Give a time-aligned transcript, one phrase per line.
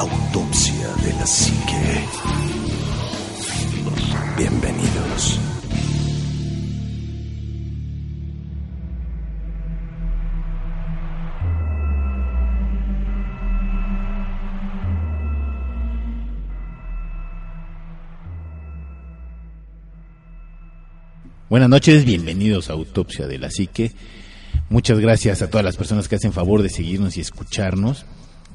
[0.00, 2.06] Autopsia de la Psique.
[4.34, 5.38] Bienvenidos.
[21.50, 23.92] Buenas noches, bienvenidos a Autopsia de la Psique.
[24.70, 28.06] Muchas gracias a todas las personas que hacen favor de seguirnos y escucharnos.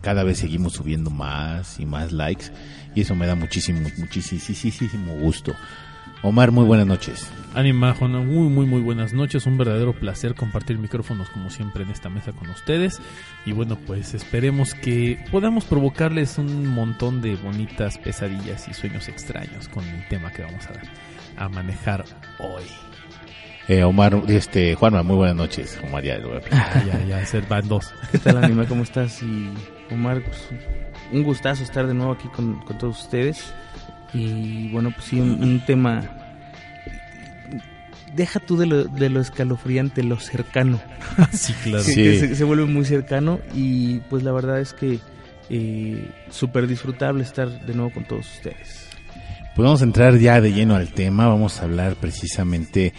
[0.05, 2.51] Cada vez seguimos subiendo más y más likes
[2.93, 5.55] y eso me da muchísimo, muchísimo gusto.
[6.21, 7.27] Omar, muy buenas noches.
[7.55, 9.47] Anima, Juan, muy, muy, muy buenas noches.
[9.47, 13.01] Un verdadero placer compartir micrófonos como siempre en esta mesa con ustedes.
[13.47, 19.67] Y bueno, pues esperemos que podamos provocarles un montón de bonitas pesadillas y sueños extraños
[19.69, 22.05] con el tema que vamos a, a manejar
[22.37, 22.65] hoy.
[23.67, 25.79] Eh, Omar, este, Juanma, muy buenas noches.
[25.83, 27.91] Omar, ya, ya, ya, ser van dos.
[28.11, 28.67] ¿Qué tal, Anima?
[28.67, 29.23] ¿Cómo estás?
[29.23, 29.49] Y
[29.91, 30.47] Omar, pues,
[31.11, 33.53] un gustazo estar de nuevo aquí con, con todos ustedes.
[34.13, 36.01] Y bueno, pues sí, un, un tema.
[38.15, 40.79] Deja tú de lo, de lo escalofriante, lo cercano.
[41.33, 41.83] sí, claro.
[41.83, 42.03] Que- Sí.
[42.03, 44.99] que se, se vuelve muy cercano y pues la verdad es que
[45.49, 48.87] eh, súper disfrutable estar de nuevo con todos ustedes.
[49.55, 51.27] Pues vamos a entrar ya de lleno al tema.
[51.27, 52.93] Vamos a hablar precisamente,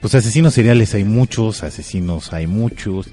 [0.00, 3.08] pues asesinos seriales hay muchos, asesinos hay muchos,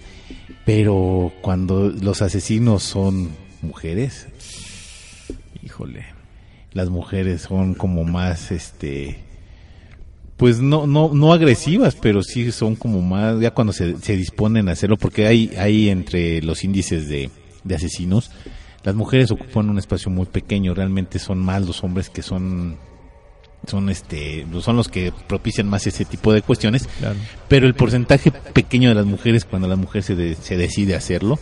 [0.66, 3.30] pero cuando los asesinos son
[3.62, 4.28] mujeres,
[5.64, 6.06] Híjole.
[6.74, 9.20] las mujeres son como más, este,
[10.38, 14.68] pues no, no, no agresivas, pero sí son como más, ya cuando se, se disponen
[14.68, 17.30] a hacerlo, porque hay, hay entre los índices de,
[17.64, 18.32] de asesinos,
[18.84, 22.78] las mujeres ocupan un espacio muy pequeño, realmente son más los hombres que son,
[23.68, 27.16] son este, son los que propician más ese tipo de cuestiones, Claro.
[27.48, 31.40] pero el porcentaje pequeño de las mujeres cuando la mujer se, de- se decide hacerlo,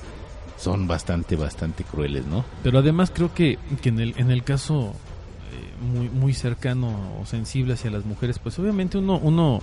[0.57, 2.45] son bastante, bastante crueles, ¿no?
[2.63, 4.93] Pero además creo que, que en, el, en el caso
[5.51, 9.61] eh, muy, muy cercano o sensible hacia las mujeres, pues obviamente uno, uno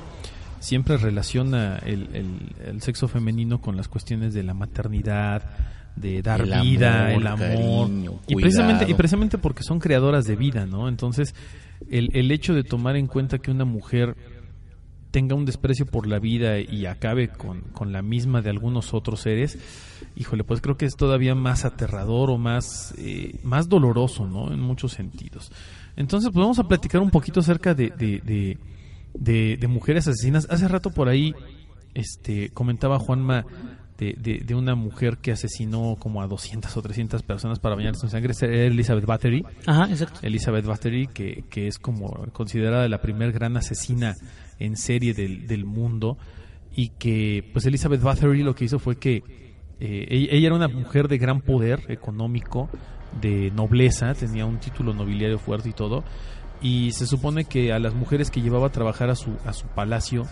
[0.58, 5.44] siempre relaciona el, el- el sexo femenino con las cuestiones de la maternidad,
[5.94, 7.38] de dar El vida, amor, el amor.
[7.86, 10.88] cariño, y, precisamente, y precisamente porque son creadoras de vida, ¿no?
[10.88, 11.34] Entonces,
[11.90, 14.16] el, el hecho de tomar en cuenta que una mujer
[15.10, 19.20] tenga un desprecio por la vida y acabe con, con la misma de algunos otros
[19.20, 19.58] seres,
[20.16, 24.52] híjole, pues creo que es todavía más aterrador o más, eh, más doloroso, ¿no?
[24.52, 25.50] En muchos sentidos.
[25.96, 28.20] Entonces, pues vamos a platicar un poquito acerca de, de,
[29.14, 30.46] de, de- mujeres asesinas.
[30.50, 31.34] Hace rato por ahí
[31.94, 33.46] este, comentaba Juanma
[33.98, 38.06] de, de, de una mujer que asesinó como a 200 o 300 personas para bañarse
[38.06, 39.44] en sangre, era Elizabeth Battery.
[39.66, 40.20] Ajá, exacto.
[40.22, 44.14] Elizabeth Battery, que, que es como considerada la primer gran asesina
[44.58, 46.16] en serie del, del mundo
[46.74, 49.22] y que pues Elizabeth Battery lo que hizo fue que
[49.80, 52.68] eh, ella, ella era una mujer de gran poder económico,
[53.20, 56.04] de nobleza, tenía un título nobiliario fuerte y todo
[56.60, 59.66] y se supone que a las mujeres que llevaba a trabajar a su, a su
[59.68, 60.24] palacio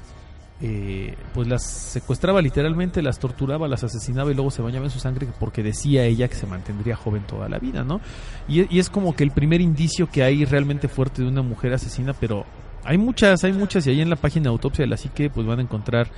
[0.63, 4.99] eh, pues las secuestraba literalmente, las torturaba, las asesinaba y luego se bañaba en su
[4.99, 8.01] sangre porque decía ella que se mantendría joven toda la vida, ¿no?
[8.49, 11.75] Y, y es como que el primer indicio que hay realmente fuerte de una mujer
[11.75, 12.47] asesina, pero
[12.85, 15.47] hay muchas, hay muchas y ahí en la página de autopsia de la psique pues
[15.47, 16.11] van a encontrar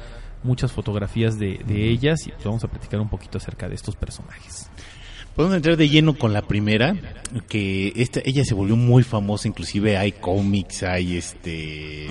[0.43, 3.97] muchas fotografías de, de ellas y pues vamos a platicar un poquito acerca de estos
[3.97, 4.71] personajes.
[5.39, 6.97] Podemos entrar de lleno con la primera,
[7.49, 12.09] que esta, ella se volvió muy famosa, inclusive hay cómics, hay este,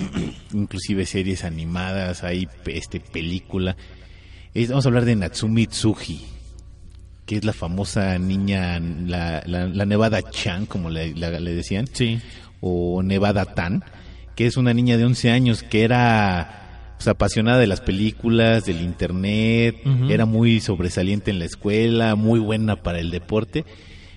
[0.54, 3.76] inclusive series animadas, hay este película.
[4.54, 6.24] Es- vamos a hablar de Natsumi Tsuji,
[7.26, 11.86] que es la famosa niña, la, la, la Nevada Chan, como le, la- le decían,
[11.92, 12.18] Sí.
[12.62, 13.84] o Nevada Tan,
[14.36, 16.67] que es una niña de 11 años que era
[16.98, 19.76] pues, apasionada de las películas, del internet,
[20.08, 23.64] era muy sobresaliente en la escuela, muy buena para el deporte,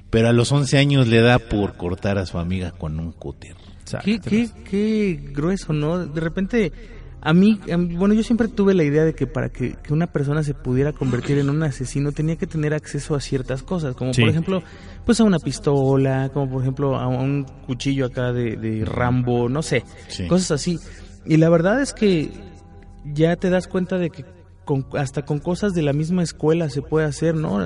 [0.09, 3.55] pero a los 11 años le da por cortar a su amiga con un cúter.
[4.03, 6.05] Qué, qué, qué grueso, ¿no?
[6.05, 6.71] De repente,
[7.21, 9.93] a mí, a mí- bueno, yo siempre tuve la idea de que para que, que
[9.93, 13.93] una persona se pudiera convertir en un asesino tenía que tener acceso a ciertas cosas,
[13.95, 14.21] como Sí.
[14.21, 14.63] por ejemplo,
[15.05, 19.61] pues a una pistola, como por ejemplo a un cuchillo acá de, de Rambo, no
[19.61, 20.25] sé, Sí.
[20.27, 20.79] cosas así.
[21.25, 22.29] Y la verdad es que
[23.13, 24.25] ya te das cuenta de que
[24.65, 27.59] con- hasta con cosas de la misma escuela se puede hacer, ¿no?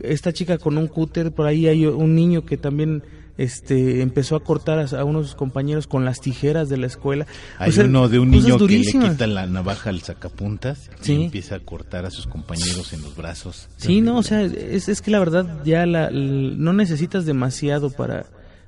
[0.00, 3.02] Esta chica con un cúter, por ahí hay un niño que también
[3.38, 7.26] este empezó a cortar a, a unos compañeros con las tijeras de la escuela.
[7.58, 11.14] Hay O sea, uno de un niño que le quita la navaja al sacapuntas Sí.
[11.14, 13.68] y empieza a cortar a sus compañeros en los brazos.
[13.78, 18.26] Sí, no, o sea, es, es que la verdad ya la, no necesitas demasiado para,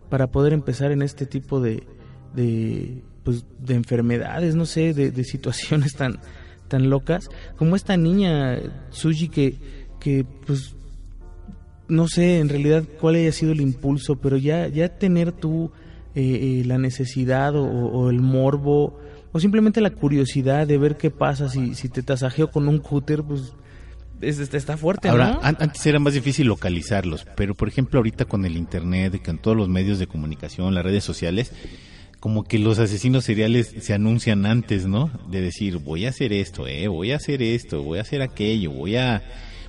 [0.08, 1.86] para poder empezar en este tipo de,
[2.34, 6.18] de, pues, de enfermedades, no sé, de, de situaciones tan,
[6.68, 8.58] tan locas, como esta niña,
[8.90, 9.56] Suji, que,
[10.00, 10.74] que pues,
[11.88, 15.70] no sé en realidad cuál haya sido el impulso, pero ya, ya tener tú
[16.14, 18.98] eh, eh, la necesidad o, o el morbo
[19.32, 23.22] o simplemente la curiosidad de ver qué pasa si, si te tasajeo con un cúter,
[23.24, 23.52] pues
[24.20, 25.40] es- está, está fuerte, Ahora, ¿no?
[25.42, 29.56] an- antes era más difícil localizarlos, pero por ejemplo ahorita con el internet, con todos
[29.56, 31.50] los medios de comunicación, las redes sociales,
[32.24, 35.10] como que los asesinos seriales se anuncian antes, ¿no?
[35.28, 38.70] De decir, voy a hacer esto, eh, voy a hacer esto, voy a hacer aquello,
[38.70, 39.22] voy a,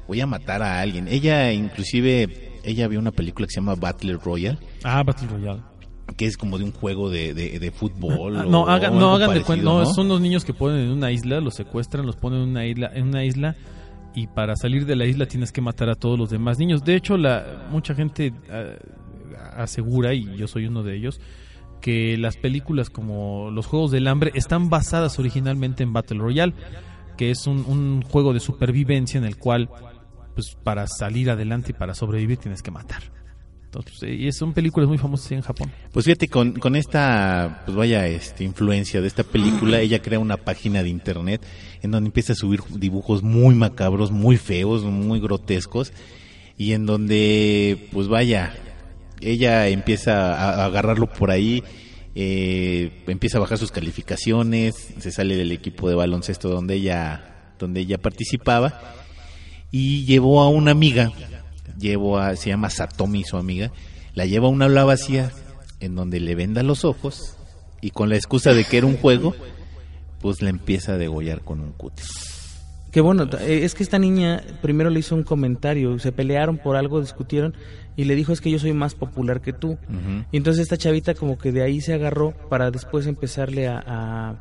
[0.07, 1.09] voy a matar a alguien.
[1.09, 5.59] Ella inclusive, ella vio una película que se llama Battle Royale, Ah, Battle Royale.
[6.15, 8.37] que es como de un juego de, de, de fútbol.
[8.37, 9.65] Ah, o- no, hagan, o no algo hagan de cuenta.
[9.65, 9.85] No, ¿no?
[9.93, 12.89] son los niños que ponen en una isla, los secuestran, los ponen en una isla,
[12.95, 13.57] en una isla
[14.15, 16.85] y para salir de la isla tienes que matar a todos los demás niños.
[16.85, 18.75] De hecho, la mucha gente ah,
[19.57, 21.19] asegura y yo soy uno de ellos
[21.85, 26.55] que las películas como los Juegos del Hambre están basadas originalmente en Battle Royale,
[27.15, 29.69] que es un, juego de supervivencia en el cual
[30.33, 33.03] pues para salir adelante y para sobrevivir tienes que matar.
[33.65, 35.71] Entonces, eh, y son películas muy famosas en Japón.
[35.91, 40.37] Pues fíjate, con, con esta, pues vaya, este, influencia de esta película, ella crea una
[40.37, 41.45] página de internet
[41.83, 45.93] en donde empieza a subir dibujos muy macabros, muy feos, muy grotescos,
[46.57, 48.55] y en donde, pues vaya,
[49.21, 51.63] ella empieza a, agarrarlo por ahí,
[52.15, 57.81] eh, empieza a bajar sus calificaciones, se sale del equipo de baloncesto donde ella, donde
[57.81, 58.95] ella participaba,
[59.71, 61.11] y llevó a una amiga,
[61.77, 63.71] llevó a, se llama Satomi su amiga,
[64.13, 65.31] la lleva a una aula vacía
[65.79, 67.37] en donde le venda los ojos
[67.81, 69.35] y con la excusa de que era un juego,
[70.21, 72.05] pues la empieza a degollar con un cúter.
[72.95, 76.77] Que bueno, eh, es que esta niña primero le hizo un comentario, se pelearon por
[76.77, 77.53] algo, discutieron
[77.97, 79.77] y le dijo es que yo soy más popular que tú.
[80.31, 84.35] Y entonces esta chavita como que de ahí se agarró para después empezarle a, a-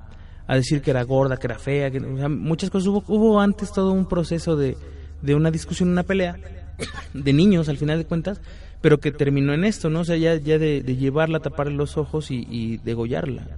[0.46, 2.86] a decir que era gorda, que era fea, que o sea, muchas cosas.
[2.86, 4.76] Hubo, hubo antes todo un proceso de,
[5.20, 6.36] de una discusión, una pelea
[7.12, 8.40] de niños al final de cuentas,
[8.80, 10.00] pero que terminó en esto, ¿no?
[10.00, 13.48] O sea, ya, ya de, de llevarla, taparle los ojos y, y degollarla.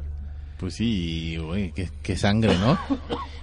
[0.58, 2.79] Pues sí, güey, qué, qué sangre, ¿no?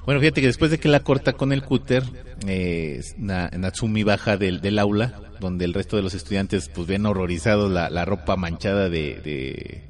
[0.06, 2.04] Bueno, fíjate que después de que la corta con el cúter,
[2.48, 7.06] eh, Na- Natsumi baja del, del aula, donde el resto de los estudiantes pues ven
[7.06, 9.84] horrorizados la, la ropa manchada de, de,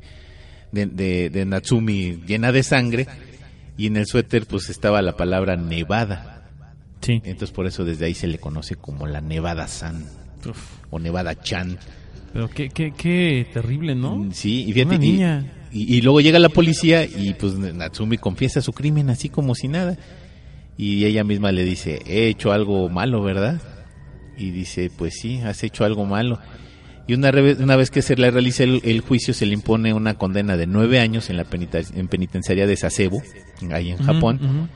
[0.74, 3.08] de, de- de Natsumi llena de sangre,
[3.78, 6.44] y en el suéter pues estaba la palabra Nevada.
[7.02, 7.14] Sí.
[7.24, 10.06] Entonces por eso desde ahí se le conoce como la Nevada San
[10.90, 11.78] o Nevada Chan.
[12.34, 14.18] Pero qué, qué, qué terrible, ¿no?
[14.18, 15.46] Mm, Sí, y fíjate, Una niña.
[15.60, 19.68] Y, y luego llega la policía y pues Natsumi confiesa su crimen así como si
[19.68, 19.98] nada.
[20.78, 23.62] Y ella misma le dice, he hecho algo malo, ¿verdad?
[24.38, 26.40] Y dice, pues sí, has hecho algo malo.
[27.08, 30.14] Y una, una vez que se le realiza el, el juicio, se le impone una
[30.16, 33.22] condena de nueve años en la penita- en penitenciaria de Sasebo,
[33.72, 34.70] ahí en Japón.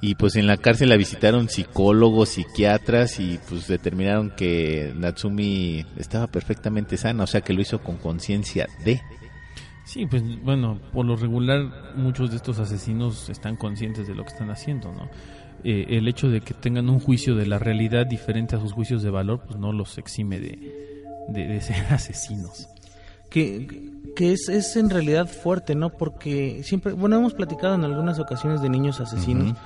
[0.00, 6.26] Y pues en la cárcel la visitaron psicólogos, psiquiatras y pues determinaron que Natsumi estaba
[6.28, 9.00] perfectamente sana, o sea que lo hizo con conciencia de.
[9.88, 14.32] Sí, pues bueno, por lo regular muchos de estos asesinos están conscientes de lo que
[14.32, 15.08] están haciendo, ¿no?
[15.64, 19.02] Eh, el hecho de que tengan un juicio de la realidad diferente a sus juicios
[19.02, 22.68] de valor, pues no los exime de, de, de ser asesinos.
[23.30, 25.88] que, que es, es en realidad fuerte, ¿no?
[25.88, 29.56] Porque siempre, bueno, hemos platicado en algunas ocasiones de niños asesinos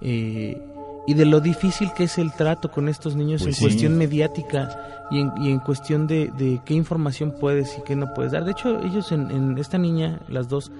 [0.00, 0.62] eh,
[1.06, 3.64] y de lo difícil que es el trato con estos niños Pues en sí.
[3.64, 4.70] cuestión mediática
[5.10, 8.44] y en, y en cuestión de, de qué información puedes y qué no puedes dar.
[8.44, 10.72] De hecho, ellos en, en esta niña, las dos,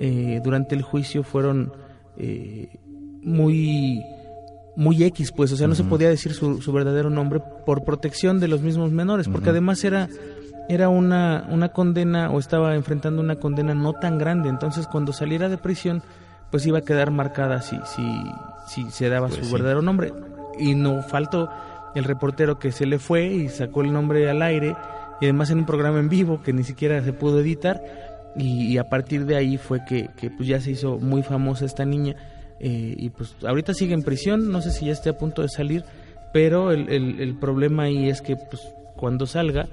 [0.00, 1.72] eh, durante el juicio fueron
[2.16, 2.68] eh,
[3.22, 4.02] muy
[4.76, 8.38] muy X, pues, o sea, no se podía decir su, su verdadero nombre por protección
[8.40, 10.08] de los mismos menores, porque además era
[10.68, 15.48] era una, una condena o estaba enfrentando una condena no tan grande, entonces cuando saliera
[15.48, 16.02] de prisión,
[16.50, 18.02] pues iba a quedar marcada si, si,
[18.66, 19.52] si se daba Pues su sí.
[19.52, 20.12] verdadero nombre.
[20.58, 21.48] Y no faltó
[21.94, 24.76] el reportero que se le fue y sacó el nombre al aire,
[25.20, 27.80] y además en un programa en vivo que ni siquiera se pudo editar,
[28.36, 31.64] y, y a partir de ahí fue que, que pues ya se hizo muy famosa
[31.64, 32.14] esta niña,
[32.60, 35.48] eh, y pues ahorita sigue en prisión, no sé si ya esté a punto de
[35.48, 35.84] salir,
[36.32, 38.62] pero el, el, el problema ahí es que pues
[38.96, 39.66] cuando salga...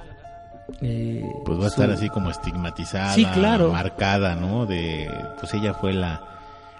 [0.81, 3.71] eh, Pues va a su- estar así como estigmatizada, Sí, claro.
[3.71, 4.65] marcada, ¿no?
[4.65, 5.07] De,
[5.39, 6.21] pues ella fue la,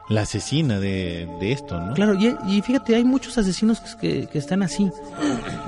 [0.10, 1.94] la asesina de, de esto, ¿no?
[1.94, 4.90] Claro, y, y fíjate, hay muchos asesinos que, que están así.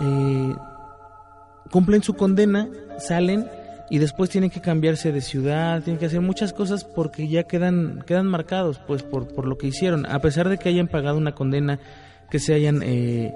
[0.01, 0.55] Eh,
[1.71, 2.67] cumplen su condena,
[2.99, 3.47] salen
[3.89, 8.03] y después tienen que cambiarse de ciudad, tienen que hacer muchas cosas porque ya quedan,
[8.05, 11.33] quedan marcados pues por, por lo que hicieron, a pesar de que hayan pagado una
[11.33, 11.79] condena,
[12.29, 13.33] que se hayan eh,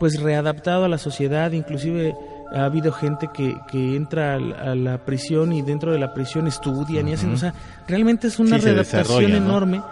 [0.00, 2.14] pues readaptado a la sociedad, inclusive
[2.52, 6.14] ha habido gente que, que entra a la, a la prisión y dentro de la
[6.14, 7.52] prisión estudian y hacen, o sea,
[7.86, 9.82] realmente es una Sí, readaptación enorme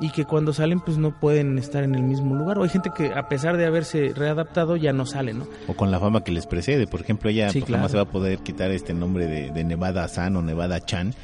[0.00, 2.58] y que cuando salen pues no pueden estar en el mismo lugar.
[2.58, 5.46] O hay gente que a pesar de haberse readaptado ya no sale, ¿no?
[5.68, 6.86] O con la fama que les precede.
[6.86, 7.80] Por ejemplo, ella Sí, pues, claro.
[7.80, 11.14] jamás se va a poder quitar este nombre de, de Nevada San o Nevada Chan,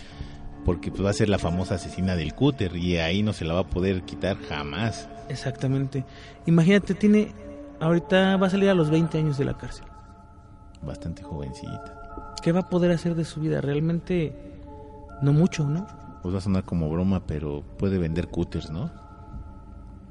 [0.65, 3.55] porque pues, va a ser la famosa asesina del cúter y ahí no se la
[3.55, 5.09] va a poder quitar jamás.
[5.29, 6.05] Exactamente.
[6.47, 7.33] Imagínate, tiene
[7.81, 9.87] ahorita va a salir a los 20 años de la cárcel.
[10.83, 11.97] Bastante jovencita.
[12.43, 13.61] ¿Qué va a poder hacer de su vida?
[13.61, 14.33] Realmente
[15.23, 15.87] no mucho, ¿no?
[16.23, 18.91] Pues va a sonar como broma, pero puede vender cúters, ¿no?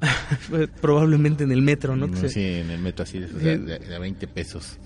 [0.80, 2.10] Probablemente en el metro, ¿no?
[2.10, 4.78] Que se- Sí, en el metro así de, de, de a 20 pesos.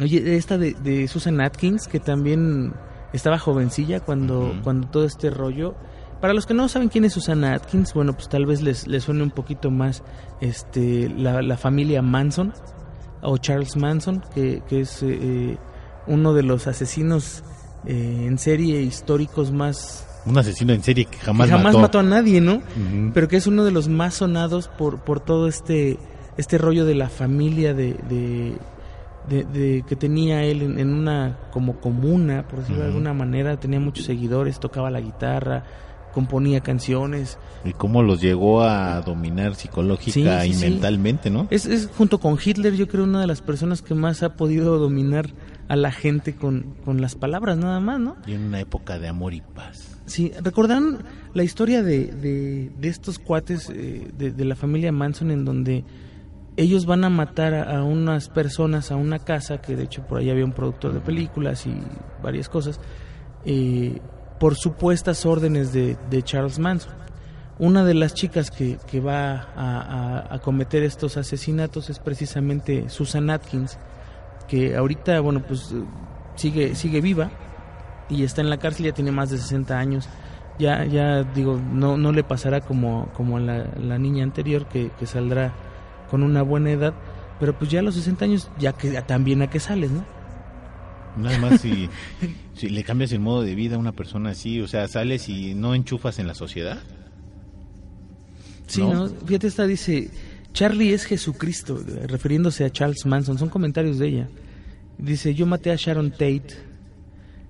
[0.00, 2.72] Oye, esta de, de Susan Atkins, que también
[3.12, 5.74] estaba jovencilla cuando, cuando todo este rollo.
[6.20, 9.04] Para los que no saben quién es Susana Atkins, bueno, pues tal vez les, les
[9.04, 10.02] suene un poquito más
[10.40, 12.52] este, la, la familia Manson
[13.22, 15.56] o Charles Manson, que, que es eh, eh,
[16.08, 17.44] uno de los asesinos
[17.86, 20.04] eh, en serie históricos más...
[20.26, 21.78] Un asesino en serie que jamás, que jamás mató.
[21.80, 22.60] mató a nadie, ¿no?
[23.14, 25.98] Pero que es uno de los más sonados por, por todo este,
[26.36, 28.56] este rollo de la familia de, de,
[29.28, 33.58] de- de- que tenía él en, en una como comuna, por decirlo de alguna manera,
[33.58, 35.64] tenía muchos seguidores, tocaba la guitarra,
[36.12, 37.38] componía canciones.
[37.64, 40.68] Y cómo los llegó a dominar psicológica Sí, y sí.
[40.70, 41.46] mentalmente, ¿no?
[41.50, 44.78] Es, es junto con Hitler, yo creo, una de las personas que más ha podido
[44.78, 45.28] dominar
[45.68, 48.16] a la gente con, con las palabras nada más, ¿no?
[48.26, 50.00] Y en una época de amor y paz.
[50.06, 50.98] Sí, recordarán
[51.34, 55.84] la historia de, de, de estos cuates eh, de, de la familia Manson en donde
[56.56, 60.18] ellos van a matar a, a unas personas a una casa, que de hecho por
[60.18, 61.74] ahí había un productor de películas y
[62.22, 62.80] varias cosas,
[63.44, 64.00] eh,
[64.40, 66.92] por supuestas órdenes de, de Charles Manson.
[67.60, 69.80] Una de las chicas que, que va a,
[70.26, 73.76] a- a cometer estos asesinatos es precisamente Susan Atkins,
[74.48, 75.82] que ahorita, bueno, pues eh,
[76.34, 77.30] sigue, sigue viva
[78.08, 80.08] y está en la cárcel, ya tiene más de 60 años.
[80.58, 84.90] Ya, ya digo, no, no le pasará como, como a la, la niña anterior que,
[84.98, 85.54] que saldrá
[86.10, 86.94] con una buena edad,
[87.38, 90.04] pero pues ya a los 60 años ya que también a que sales, ¿no?
[91.16, 91.88] Nada más si,
[92.54, 95.54] si le cambias el modo de vida a una persona así, o sea, sales y
[95.54, 96.78] no enchufas en la sociedad.
[98.66, 98.94] Sí, ¿No?
[98.94, 99.08] ¿no?
[99.08, 100.10] Fíjate, esta dice,
[100.58, 104.28] Charlie es Jesucristo, refiriéndose a Charles Manson, son comentarios de ella.
[104.98, 106.48] Dice, yo maté a Sharon Tate.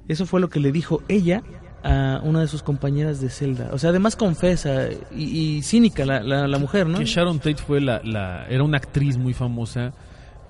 [0.08, 1.42] Eso fue lo que le dijo ella
[1.82, 3.70] a una de sus compañeras de celda.
[3.72, 6.98] O sea, además confesa y, y cínica la, la, la mujer, ¿no?
[6.98, 9.94] Que Sharon Tate fue la, la- era una actriz muy famosa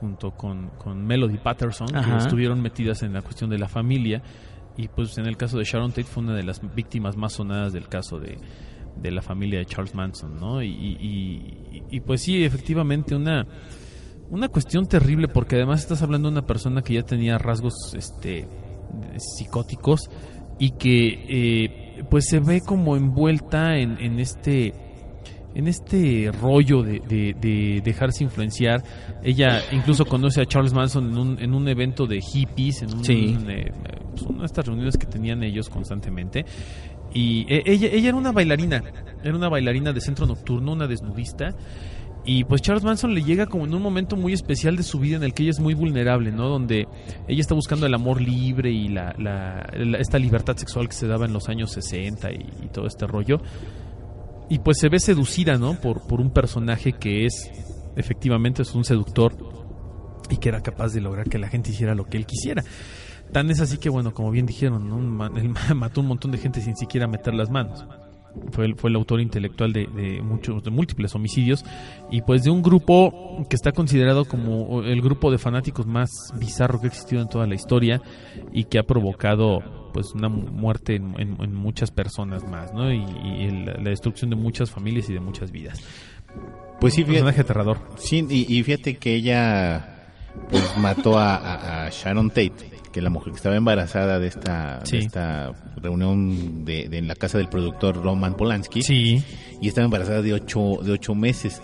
[0.01, 2.11] junto con, con Melody Patterson, Ajá.
[2.11, 4.21] que estuvieron metidas en la cuestión de la familia.
[4.77, 7.73] Y pues en el caso de Sharon Tate fue una de las víctimas más sonadas
[7.73, 8.39] del caso de,
[9.01, 10.63] de la familia de Charles Manson, ¿no?
[10.63, 10.99] Y, y-
[11.73, 13.47] y- y, pues sí, efectivamente una,
[14.31, 18.47] una cuestión terrible porque además estás hablando de una persona que ya tenía rasgos este,
[19.17, 20.11] psicóticos
[20.59, 24.75] y que eh, pues se ve como envuelta en, en este
[25.55, 28.83] en este rollo de, de- de dejarse influenciar.
[29.25, 33.05] Ella incluso conoce a Charles Manson en un, en un evento de hippies, en un,
[33.05, 33.37] Sí.
[33.37, 33.73] un, eh,
[34.11, 36.45] pues, una de estas reuniones que tenían ellos constantemente.
[37.15, 38.83] Y eh, ella, ella era una bailarina,
[39.25, 41.55] era una bailarina de centro nocturno, una desnudista.
[42.25, 45.17] Y pues Charles Manson le llega como en un momento muy especial de su vida
[45.17, 46.49] en el que ella es muy vulnerable, ¿no?
[46.49, 46.87] Donde
[47.27, 49.67] ella está buscando el amor libre y la-
[49.99, 53.41] esta libertad sexual que se daba en los años 60 y, y todo este rollo.
[54.51, 55.75] Y pues se ve seducida, ¿no?
[55.81, 57.51] Por, por un personaje que es,
[57.97, 59.35] efectivamente, es un seductor
[60.29, 62.63] y que era capaz de lograr que la gente hiciera lo que él quisiera.
[63.33, 65.27] Tan es así que, bueno, como bien dijeron, ¿no?
[65.37, 67.85] Él mató un montón de gente sin siquiera meter las manos.
[68.53, 71.65] Fue el, fue el autor intelectual de, de muchos, de múltiples homicidios
[72.11, 76.79] y pues de un grupo que está considerado como el grupo de fanáticos más bizarro
[76.79, 78.01] que ha existido en toda la historia
[78.53, 82.93] y que ha provocado pues una mu- muerte en, en- en muchas personas más, ¿no?
[82.93, 85.81] Y, la destrucción de muchas familias y de muchas vidas.
[86.81, 87.79] Pues sí, Un personaje fíjate, aterrador.
[87.97, 89.95] sí, y, y fíjate que ella
[90.51, 92.53] pues mató a, a- a Sharon Tate,
[92.93, 94.99] que la mujer que estaba embarazada de esta, Sí.
[94.99, 98.83] de esta reunión de, de en la casa del productor Roman Polanski.
[98.83, 99.23] Sí,
[99.61, 101.61] y estaba embarazada de ocho, de ocho meses.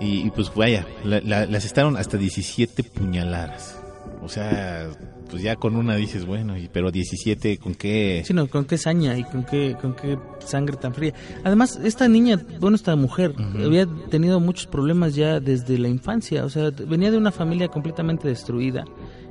[0.00, 3.80] Y, y, pues vaya, la- la- las estaron hasta 17 puñaladas.
[4.22, 4.88] O sea,
[5.30, 8.22] pues ya con una dices, bueno, y, pero 17, ¿con qué?
[8.26, 11.14] Sí, no, con qué saña y con qué, con qué sangre tan fría.
[11.44, 13.34] Además, esta niña, bueno, esta mujer,
[13.64, 16.44] había tenido muchos problemas ya desde la infancia.
[16.44, 18.84] O sea, venía de una familia completamente destruida.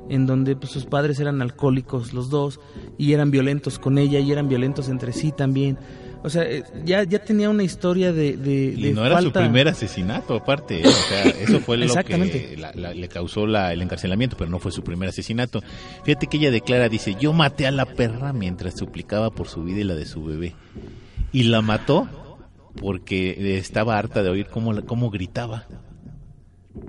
[0.08, 2.60] En donde pues, sus padres eran alcohólicos los dos
[2.96, 5.78] y eran violentos con ella y eran violentos entre sí también.
[6.24, 8.36] O sea, eh, ya, ya tenía una historia de...
[8.36, 10.80] de, Y no era su primer asesinato, aparte.
[10.80, 10.88] ¿eh?
[10.88, 14.58] O sea, eso fue lo que la- la- le causó la- el encarcelamiento, pero no
[14.58, 15.60] fue su primer asesinato.
[16.04, 19.78] Fíjate que ella declara, dice, yo maté a la perra mientras suplicaba por su vida
[19.80, 20.54] y la de su bebé.
[21.32, 22.08] Y la mató
[22.80, 25.66] porque estaba harta de oír cómo, cómo gritaba.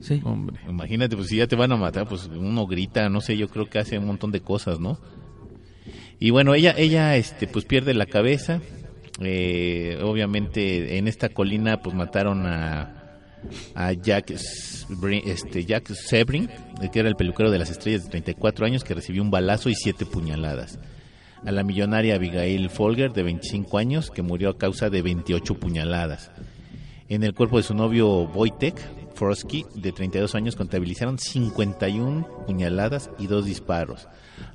[0.01, 0.22] Sí.
[0.24, 0.60] Hombre.
[0.67, 3.69] Imagínate, pues si ya te van a matar, pues uno grita, no sé, yo creo
[3.69, 5.00] que hace un montón de cosas, ¿no?
[6.19, 8.62] Y bueno, ella, ella, este, pues pierde la cabeza.
[9.22, 13.00] Eh, obviamente en esta colina, pues mataron a,
[13.75, 16.50] a Jack, este, Jack Sebring,
[16.91, 19.75] que era el peluquero de las estrellas de 34 años, que recibió un balazo y
[19.75, 20.79] siete puñaladas.
[21.46, 26.31] A la millonaria Abigail Folger, de 25 años, que murió a causa de 28 puñaladas.
[27.08, 28.75] En el cuerpo de su novio Wojtek
[29.19, 34.07] Frosky, de 32 años, contabilizaron 51 puñaladas y dos disparos.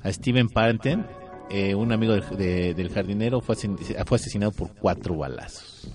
[0.03, 1.05] A Steven Parenten,
[1.51, 5.87] eh, un amigo del, de- del jardinero, fue, fue asesinado por cuatro balazos.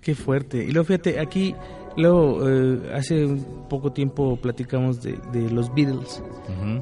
[0.00, 0.58] Qué fuerte.
[0.64, 1.54] Y luego fíjate, aquí,
[1.96, 6.20] luego, eh, hace un poco tiempo platicamos de, de los Beatles,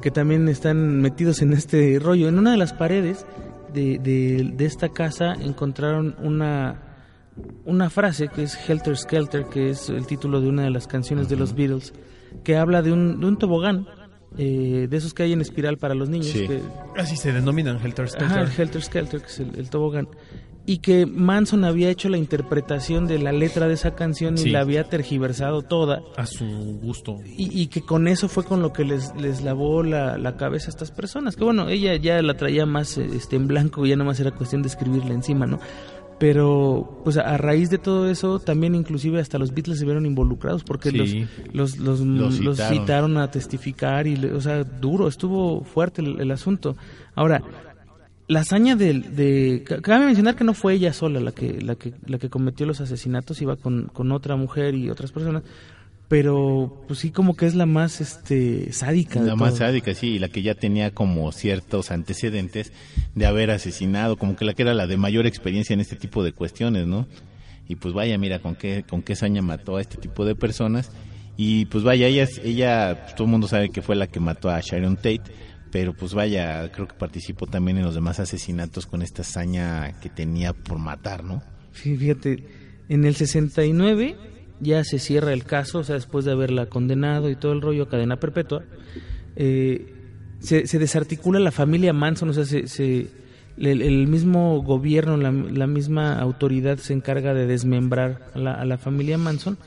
[0.01, 2.27] que también están metidos en este rollo.
[2.27, 3.25] En una de las paredes
[3.71, 6.92] de, de, de esta casa encontraron una,
[7.65, 11.29] una frase que es Helter Skelter, que es el título de una de las canciones
[11.29, 11.93] de los Beatles,
[12.43, 13.87] que habla de un, de un tobogán,
[14.37, 16.47] eh, de esos que hay en espiral para los niños, Sí.
[16.47, 16.61] que,
[16.97, 18.39] Así se denominan Helter Ajá, Skelter.
[18.41, 20.07] el Helter Skelter, que es el, el tobogán.
[20.65, 24.49] Y que Manson había hecho la interpretación de la letra de esa canción y Sí.
[24.49, 26.01] la había tergiversado toda.
[26.15, 26.45] A su
[26.81, 27.17] gusto.
[27.25, 30.67] Y, y que con eso fue con lo que les, les lavó la, la cabeza
[30.67, 31.35] a estas personas.
[31.35, 34.61] Que bueno, ella ya la traía más este, en blanco, ya nada más era cuestión
[34.61, 35.59] de escribirla encima, ¿no?
[36.19, 40.63] Pero, pues a raíz de todo eso, también inclusive hasta los Beatles se vieron involucrados
[40.63, 41.25] porque Sí.
[41.51, 43.17] los, los, los, Los los citaron.
[43.17, 46.77] a testificar y, o sea, duro, estuvo fuerte el, el asunto.
[47.15, 47.41] Ahora,
[48.27, 51.75] la hazaña del- de, ca- cabe mencionar que no fue ella sola la que la
[51.75, 55.43] que la que cometió los asesinatos iba con, con otra mujer y otras personas
[56.07, 60.07] pero pues sí como que es la más este sádica de La más sádica, sí,
[60.07, 62.71] y la que ya tenía como ciertos antecedentes
[63.15, 66.23] de haber asesinado, como que la que era la de mayor experiencia en este tipo
[66.23, 67.07] de cuestiones, ¿no?
[67.67, 70.91] Y pues vaya, mira con qué, con qué saña mató a este tipo de personas.
[71.37, 74.49] Y pues vaya, ella, ella pues, todo el mundo sabe que fue la que mató
[74.49, 75.23] a Sharon Tate,
[75.71, 80.09] pero pues vaya, creo que participó también en los demás asesinatos con esta hazaña que
[80.09, 81.41] tenía por matar, ¿no?
[81.71, 82.45] Sí, fíjate,
[82.89, 84.15] en el 69
[84.63, 87.83] ya se cierra el caso, o sea, después de haberla condenado y todo el rollo
[87.83, 88.63] a cadena perpetua,
[89.35, 89.93] eh,
[90.39, 93.07] se, se desarticula la familia Manson, o sea, se, se-
[93.57, 98.65] el, el mismo gobierno, la, la misma autoridad se encarga de desmembrar a la, a
[98.65, 99.57] la familia Manson.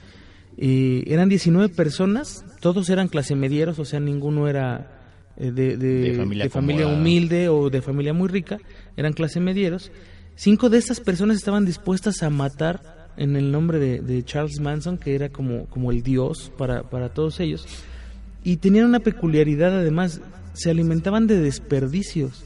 [0.59, 4.90] Eh, eran 19 personas, todos eran clase medieros, o sea, ninguno era
[5.37, 8.59] eh, de, de- De familia de familia humilde o de familia muy rica,
[8.96, 9.92] eran clase medieros.
[10.35, 12.80] Cinco de estas personas estaban dispuestas a matar
[13.16, 17.09] en el nombre de, de Charles Manson, que era como, como el dios para, para
[17.11, 17.66] todos ellos.
[18.44, 20.20] Y tenían una peculiaridad además,
[20.52, 22.44] se alimentaban de desperdicios.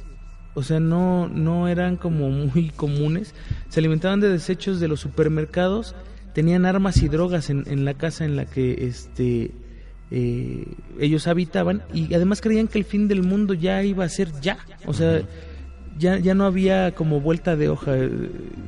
[0.55, 3.35] O sea, no, no eran como muy comunes.
[3.69, 5.95] Se alimentaban de desechos de los supermercados.
[6.35, 9.53] Tenían armas y drogas en, en la casa en la que este,
[10.11, 10.67] eh,
[10.99, 11.83] ellos habitaban.
[11.93, 14.59] Y además creían que el fin del mundo ya iba a ser ya.
[14.87, 15.23] O sea,
[15.99, 17.95] ya, ya no había como vuelta de hoja.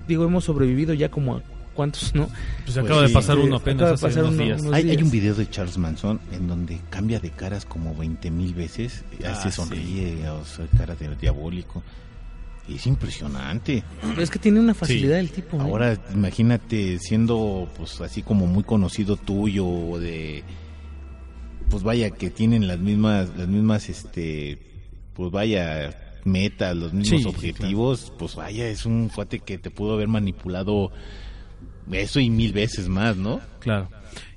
[0.07, 2.29] Digo, hemos sobrevivido ya como a cuántos, ¿no?
[2.65, 3.15] Pues acaba de sí.
[3.15, 4.61] pasar Sí, uno apenas de hace pasar unos uno- días.
[4.63, 8.31] unos- Hay, hay un video de Charles Manson en donde cambia de caras como 20
[8.31, 11.83] mil veces, Ah, se sonríe, o sea, cara de diabólico.
[12.69, 13.83] Y es impresionante.
[14.19, 15.57] Es que tiene una facilidad el tipo.
[15.57, 15.61] ¿eh?
[15.61, 20.45] Ahora imagínate siendo pues así como muy conocido tuyo de
[21.69, 24.59] pues vaya que tienen las mismas las mismas este
[25.15, 29.71] pues vaya metas, los mismos Sí, sí, objetivos, pues vaya, es un cuate que te
[29.71, 30.93] pudo haber manipulado
[31.91, 33.41] eso y mil veces más, ¿no?
[33.61, 33.89] Claro.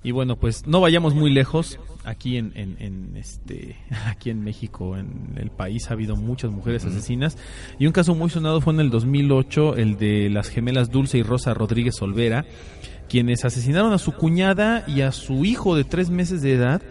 [0.03, 1.79] Y bueno, pues no vayamos muy lejos.
[2.03, 6.85] Aquí en, en, en, este, aquí en México, en el país, ha habido muchas mujeres
[6.85, 7.37] asesinas.
[7.79, 11.23] Y un caso muy sonado fue en el 2008, el de las gemelas Dulce y
[11.23, 12.45] Rosa Rodríguez Olvera,
[13.09, 16.81] quienes asesinaron a su cuñada y a su hijo de tres meses de edad,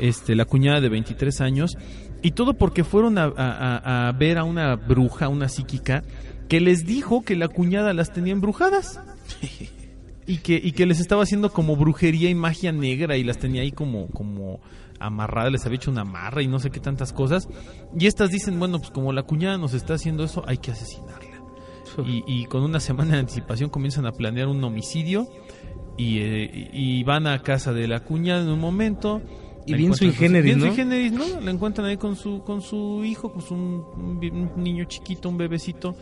[0.00, 1.78] este, la cuñada de 23 años,
[2.22, 6.02] y todo porque fueron a, a- a- a ver a una bruja, una psíquica,
[6.48, 9.00] que les dijo que la cuñada las tenía embrujadas
[10.28, 13.62] y que, y que les estaba haciendo como brujería y magia negra y las tenía
[13.62, 14.60] ahí como, como
[15.00, 17.48] amarradas, les había hecho una amarra y no sé qué tantas cosas.
[17.98, 21.42] Y estas dicen, bueno, pues como la cuñada nos está haciendo eso, hay que asesinarla.
[22.06, 25.26] Y, y con una semana de anticipación comienzan a planear un homicidio
[25.96, 29.20] y, eh, y van a casa de la cuñada en un momento
[29.66, 30.66] Y bien sui su- generis, bien ¿no?
[30.66, 31.24] sui generis, ¿no?
[31.40, 35.28] La encuentran ahí con su, con su hijo, con su, un, un- un niño chiquito,
[35.28, 35.96] un bebecito.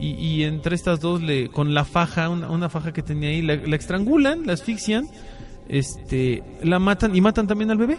[0.00, 3.42] Y, y entre estas dos, le, con la faja, una, una faja que tenía ahí,
[3.42, 5.08] la, la estrangulan, la asfixian,
[5.68, 7.98] este, la matan y matan también al bebé.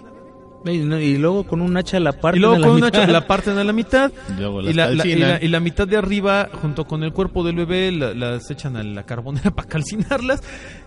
[0.66, 2.88] Y, no, y luego con un hacha la parte y luego la con mitad.
[2.90, 5.30] hacha la parten a la mitad Y luego y las la, la- y, calcinan.
[5.30, 8.76] la, y la mitad de arriba junto con el cuerpo del bebé la- las echan
[8.76, 10.44] a la carbonera para calcinarlas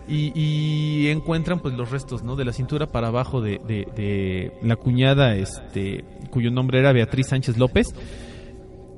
[0.07, 4.51] y, y encuentran pues los restos no de la cintura para abajo de, de- de
[4.61, 7.87] la cuñada este cuyo nombre era Beatriz Sánchez López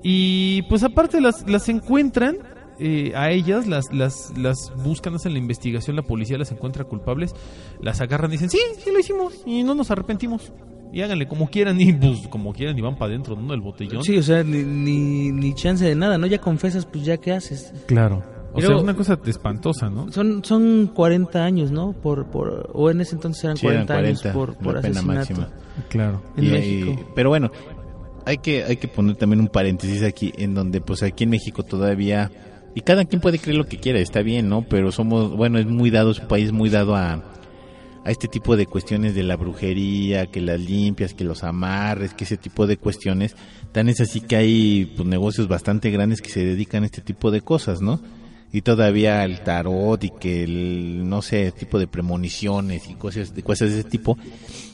[0.07, 2.37] y pues aparte las, las encuentran
[2.77, 7.33] eh, a ellas las, las, las buscan, hacen la investigación, la policía las encuentra culpables,
[7.81, 10.53] las agarran y dicen, sí, sí lo hicimos y no nos arrepentimos.
[10.93, 13.49] Y háganle como quieran y pues como quieran y van para adentro, ¿no?
[13.51, 14.03] Del botellón.
[14.03, 16.27] Sí, o sea, ni, ni, ni chance de nada, ¿no?
[16.27, 17.73] Ya confesas, pues ya qué haces.
[17.87, 18.23] claro.
[18.57, 20.09] O sea, es una cosa espantosa, ¿no?
[20.13, 21.91] Son, son 40 años, ¿no?
[21.91, 24.81] Por, por, o en ese entonces eran Sí, eran 40, años 40, por, por la
[24.81, 25.41] pena asesinato.
[25.41, 25.49] máxima.
[25.89, 26.21] Claro.
[26.37, 26.91] En Y- México.
[26.91, 27.51] y- pero bueno,
[28.25, 31.63] hay que, hay que poner también un paréntesis aquí, en donde pues aquí en México
[31.63, 32.31] todavía,
[32.73, 34.63] y cada quien puede creer lo que quiera, está bien, ¿no?
[34.63, 37.23] Pero somos, bueno, es muy dado, es un país muy dado a,
[38.05, 42.23] a este tipo de cuestiones de la brujería, que las limpias, que los amarres, que
[42.23, 43.35] ese tipo de cuestiones.
[43.71, 47.31] Tan es así que hay pues, negocios bastante grandes que se dedican a este tipo
[47.31, 47.99] de cosas, ¿no?
[48.53, 53.43] Y todavía el tarot y que el, no sé, tipo de premoniciones y cosas de,
[53.43, 54.17] cosas de ese tipo.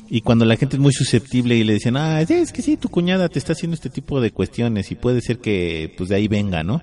[0.10, 2.90] Y cuando la gente es muy susceptible y le dicen, ah, es que sí, tu
[2.90, 6.28] cuñada te está haciendo este tipo de cuestiones y puede ser que pues de ahí
[6.28, 6.82] venga, ¿no?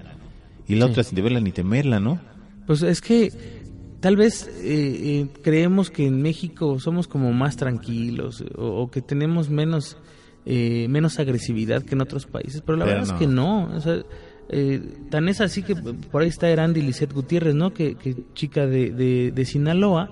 [0.67, 0.91] Y la Sí.
[0.93, 2.21] otra sin de verla ni temerla, ¿no?
[2.67, 3.31] Pues es que
[4.01, 9.03] tal vez eh, eh, creemos que en México somos como más tranquilos o, o que
[9.03, 9.97] tenemos menos
[10.47, 13.15] eh, menos agresividad que en otros países, pero la Pero verdad no.
[13.15, 13.77] es que no.
[13.77, 14.03] O sea,
[14.51, 14.81] eh,
[15.11, 17.73] tan es así que por ahí está Erandi Lisette Gutiérrez, ¿no?
[17.75, 20.11] Que, que chica de, de, de Sinaloa.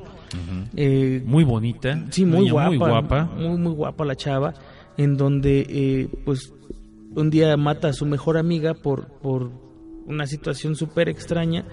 [0.76, 2.04] eh, Muy bonita.
[2.10, 2.68] Sí, muy guapa.
[2.68, 3.24] Muy guapa.
[3.36, 4.54] Muy, muy guapa la chava.
[4.98, 6.52] En donde, eh, pues,
[7.14, 9.50] un día mata a su mejor amiga por, por
[10.06, 11.64] una situación súper extraña.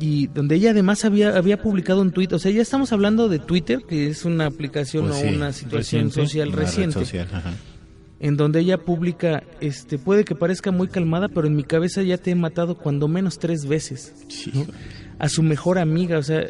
[0.00, 2.32] Y donde ella además había, había publicado un tuit.
[2.32, 5.52] O sea, ya estamos hablando de Twitter, que es una aplicación Pues o sí, una
[5.52, 6.92] situación reciente, social reciente.
[7.00, 7.54] social, ajá.
[8.20, 12.18] En donde ella publica, este, puede que parezca muy calmada, pero en mi cabeza ya
[12.18, 14.50] te he matado cuando menos tres veces Sí,
[15.20, 16.40] a su mejor amiga, o sea,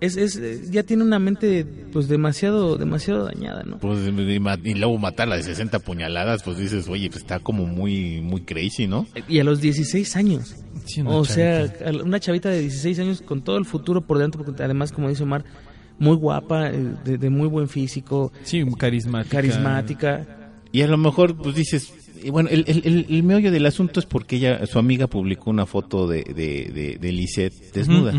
[0.00, 3.78] es, es ya tiene una mente pues demasiado demasiado dañada, ¿no?
[3.78, 8.42] Pues, y, luego matarla de 60 puñaladas, pues dices, oye, pues está como muy, muy
[8.42, 9.06] crazy, ¿no?
[9.28, 10.56] Y a los 16 años.
[10.84, 12.04] Sí, o sea, chavita.
[12.04, 15.22] una chavita de 16 años con todo el futuro por delante, porque además, como dice
[15.22, 15.44] Omar,
[15.98, 19.36] muy guapa, eh, de, de muy buen físico, Sí, carismática.
[19.36, 20.35] carismática.
[20.76, 23.98] Y a lo mejor, pues dices, y bueno, el, el, el, el meollo del asunto
[24.00, 28.12] es porque ella, su amiga publicó una foto de, de, de, de Lisette desnuda.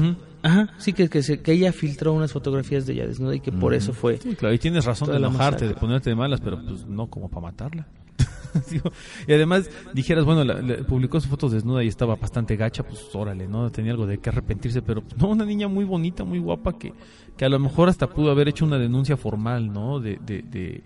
[0.43, 3.51] Ajá, sí, que, que, se- que ella filtró unas fotografías de ella desnuda y que
[3.51, 4.17] por eso fue.
[4.17, 7.29] Sí, claro, y tienes razón de enojarte, de ponerte de malas, pero pues no como
[7.29, 7.87] para matarla.
[9.27, 13.01] Y además dijeras, bueno, la- la- publicó sus fotos desnuda y estaba bastante gacha, pues
[13.13, 13.69] órale, ¿no?
[13.71, 16.93] Tenía algo de qué arrepentirse, pero pues, no, una niña muy bonita, muy guapa, que,
[17.37, 19.99] que a lo mejor hasta pudo haber hecho una denuncia formal, ¿no?
[19.99, 20.81] De, de, de,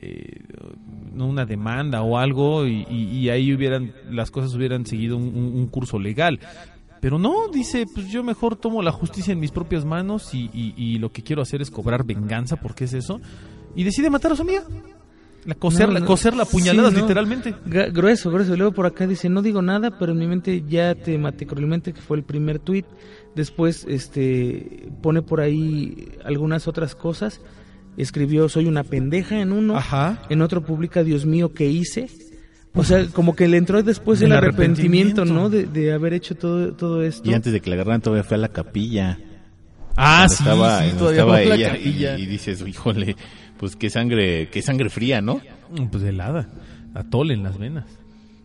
[0.00, 0.40] eh,
[1.14, 5.66] no una demanda o algo y, y- y ahí hubieran, las cosas hubieran seguido un,
[5.68, 6.40] curso legal.
[7.00, 11.12] Pero no, dice, pues yo mejor tomo la justicia en mis propias manos y, lo
[11.12, 13.20] que quiero hacer es cobrar venganza, porque es eso.
[13.76, 14.64] Y decide matar a su amiga.
[15.44, 16.06] La coserla, No, no.
[16.06, 17.02] coserla puñaladas, Sí, no.
[17.02, 17.54] literalmente.
[17.64, 18.56] Grueso, grueso.
[18.56, 21.92] Luego por acá dice, no digo nada, pero en mi mente ya te maté cruelmente,
[21.92, 22.84] que fue el primer tweet.
[23.36, 27.40] Después este pone por ahí algunas otras cosas.
[27.98, 29.76] Escribió, soy una pendeja en uno.
[29.76, 30.22] Ajá.
[30.30, 32.08] En otro publica, Dios mío, ¿qué hice?
[32.74, 35.24] O sea, como que le entró después el, El arrepentimiento, arrepentimiento.
[35.24, 35.50] ¿no?
[35.50, 37.28] De, de haber hecho todo, todo esto.
[37.28, 39.18] Y antes de que la agarraran todavía fue a la capilla.
[39.96, 42.18] Ah, sí, estaba, sí, todavía estaba fue a la ella capilla.
[42.18, 43.16] y, y dices, híjole,
[43.58, 45.40] pues qué sangre, qué sangre fría, ¿no?
[45.76, 46.48] Mm, Pues helada,
[46.94, 47.84] atole en las venas.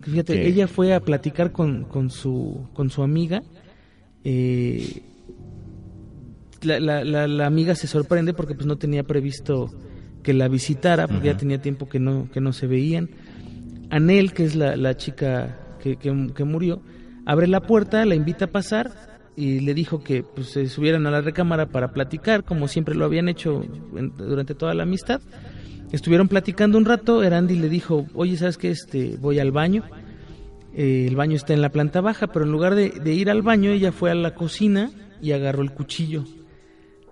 [0.02, 3.44] Fíjate, ella fue a platicar con, con, su, con su amiga.
[4.24, 5.04] eh,
[6.66, 9.72] la, la, la, la amiga se sorprende porque pues no tenía previsto
[10.24, 13.10] que la visitara, porque ya tenía tiempo que no, que no se veían.
[13.90, 16.82] Anel, que es la, la chica que, que, que murió,
[17.26, 18.92] abre la puerta, la invita a pasar
[19.36, 23.06] y le dijo que pues, se subieran a la recámara para platicar, como siempre lo
[23.06, 23.64] habían hecho
[23.96, 25.22] en- durante toda la amistad.
[25.92, 28.70] Estuvieron platicando un rato, Erandi le dijo, oye, ¿sabes qué?
[28.72, 29.84] Este, voy al baño.
[30.76, 33.44] Eh, el baño está en la planta baja, pero en lugar de, de ir al
[33.44, 34.90] baño, ella fue a la cocina
[35.22, 36.24] y agarró el cuchillo.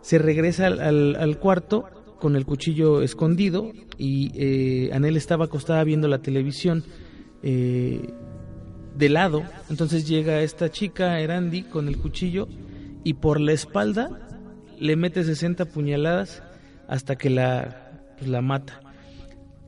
[0.02, 1.86] Se regresa al, al- al cuarto
[2.20, 6.84] con el cuchillo escondido y eh, Anel estaba acostada viendo la televisión
[7.44, 8.10] eh,
[8.98, 9.44] de lado.
[9.70, 12.48] Entonces llega esta chica, Erandi, con el cuchillo
[13.04, 14.10] y por la espalda
[14.80, 16.44] le mete 60 puñaladas
[16.88, 18.82] hasta que la pues la mata.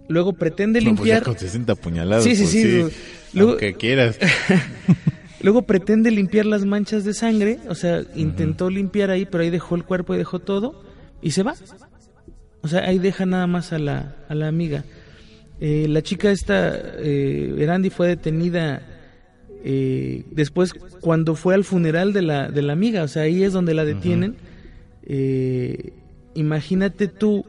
[0.09, 1.23] Luego pretende No, pues ya limpiar.
[1.23, 2.23] con 60 puñaladas.
[2.23, 4.19] Sí, sí, pues sí, luego- quieras.
[5.43, 9.75] Luego pretende limpiar las manchas de sangre, o sea, intentó limpiar ahí, pero ahí dejó
[9.75, 10.81] el cuerpo y dejó todo
[11.21, 11.53] y se va.
[12.61, 14.85] O sea, ahí deja nada más a la, a la amiga.
[15.59, 18.81] Eh, la chica esta, eh, Erandi, fue detenida
[19.65, 23.51] eh, después cuando fue al funeral de la, de la amiga, o sea, ahí es
[23.53, 24.35] donde la detienen.
[25.05, 25.91] Eh,
[26.35, 27.45] imagínate tú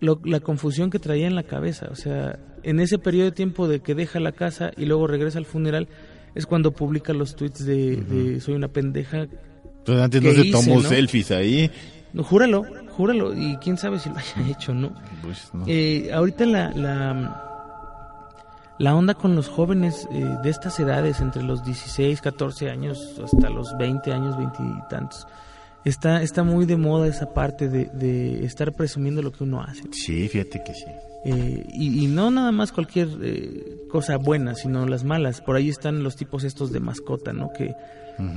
[0.00, 3.68] lo- la confusión que traía en la cabeza, o sea, en ese periodo de tiempo
[3.68, 5.88] de que deja la casa y luego regresa al funeral,
[6.34, 9.26] es cuando publica los tweets de, de soy una pendeja.
[9.78, 10.88] Entonces antes no ¿Qué se hice, tomó no?
[10.88, 11.70] selfies ahí.
[12.12, 12.64] No, júralo,
[12.96, 14.94] júralo, y quién sabe si lo haya hecho, ¿no?
[15.22, 15.64] Pues, no.
[15.66, 17.42] Eh, ahorita la, la,
[18.78, 23.50] la onda con los jóvenes eh, de estas edades, entre los 16, 14 años hasta
[23.50, 25.26] los 20 años, 20 y tantos,
[25.84, 29.82] está, está muy de moda esa parte de, de estar presumiendo lo que uno hace.
[29.92, 30.86] Sí, fíjate que sí.
[31.24, 35.40] Eh, y, y no nada más cualquier eh, cosa buena, sino las malas.
[35.40, 37.50] Por ahí están los tipos estos de mascota, ¿no?
[37.56, 37.74] Que,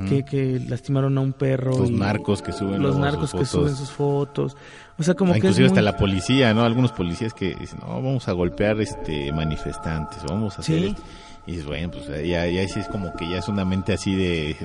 [0.10, 1.78] que, que lastimaron a un perro.
[1.78, 3.50] Los y- narcos que suben Los narcos sus que fotos.
[3.62, 4.58] suben sus fotos.
[4.98, 6.64] O sea, como Ah, que es inclusive hasta muy- la policía, ¿no?
[6.64, 10.86] Algunos policías que dicen, no, vamos a golpear este manifestantes, vamos a hacer Sí.
[10.88, 11.02] esto.
[11.46, 14.16] Y dices, bueno, pues ya, ya sí es como que ya es una mente así
[14.16, 14.56] de,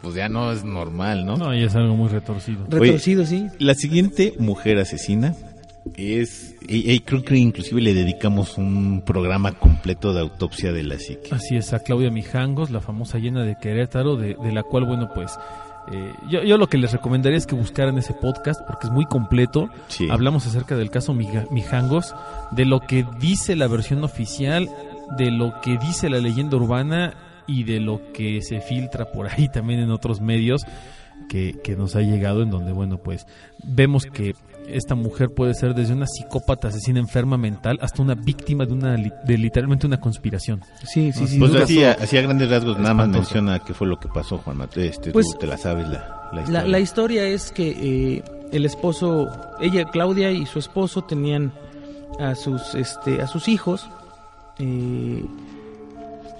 [0.00, 1.36] pues ya no es normal, ¿no?
[1.36, 2.64] No, y es algo muy retorcido.
[2.68, 3.46] Retorcido, sí.
[3.58, 5.34] La siguiente mujer asesina
[5.96, 10.98] es, y, y creo que inclusive le dedicamos un programa completo de autopsia de la
[10.98, 11.28] psique.
[11.30, 15.10] Así es, a Claudia Mijangos, la famosa llena de Querétaro, de, de la cual, bueno,
[15.14, 15.38] pues
[15.90, 19.06] eh, yo, yo lo que les recomendaría es que buscaran ese podcast porque es muy
[19.06, 19.68] completo.
[19.88, 20.08] Sí.
[20.10, 22.14] Hablamos acerca del caso Mijangos,
[22.52, 24.68] de lo que dice la versión oficial,
[25.16, 27.14] de lo que dice la leyenda urbana
[27.46, 30.62] y de lo que se filtra por ahí también en otros medios
[31.28, 33.26] que, que nos ha llegado, en donde, bueno, pues
[33.64, 34.34] vemos que
[34.68, 38.96] esta mujer puede ser desde una psicópata asesina enferma mental hasta una víctima de una
[38.96, 40.62] li- de literalmente una conspiración.
[40.84, 41.38] Sí, sí, sí.
[41.38, 44.38] Pues así, a- así a grandes rasgos, nada más menciona qué fue lo que pasó,
[44.38, 44.84] Juan Mateo.
[44.84, 46.62] Este, Pues, tú te la sabes la, la historia.
[46.62, 47.70] La, la historia es que
[48.16, 48.22] eh,
[48.52, 49.28] el esposo,
[49.60, 51.52] ella, Claudia y su esposo tenían
[52.18, 53.88] a sus, este, a sus hijos.
[54.58, 55.24] Eh,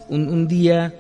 [0.08, 0.94] un, un día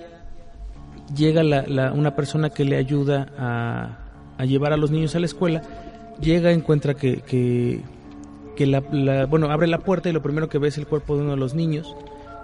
[1.16, 3.98] llega la, la- una persona que le ayuda a,
[4.38, 5.62] a llevar a los niños a la escuela.
[6.20, 8.80] Llega, encuentra que, que, la,
[9.26, 11.36] bueno, abre la puerta y lo primero que ve es el cuerpo de uno de
[11.38, 11.96] los niños,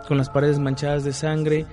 [0.09, 1.66] con las paredes manchadas de sangre.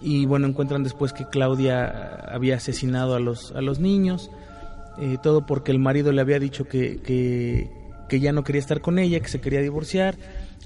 [0.00, 1.88] Y bueno, encuentran después que Claudia
[2.32, 4.30] había asesinado a los, a los niños.
[5.00, 7.70] eh, todo porque el marido le había dicho que, que,
[8.08, 10.16] que ya no quería estar con ella, que se quería divorciar.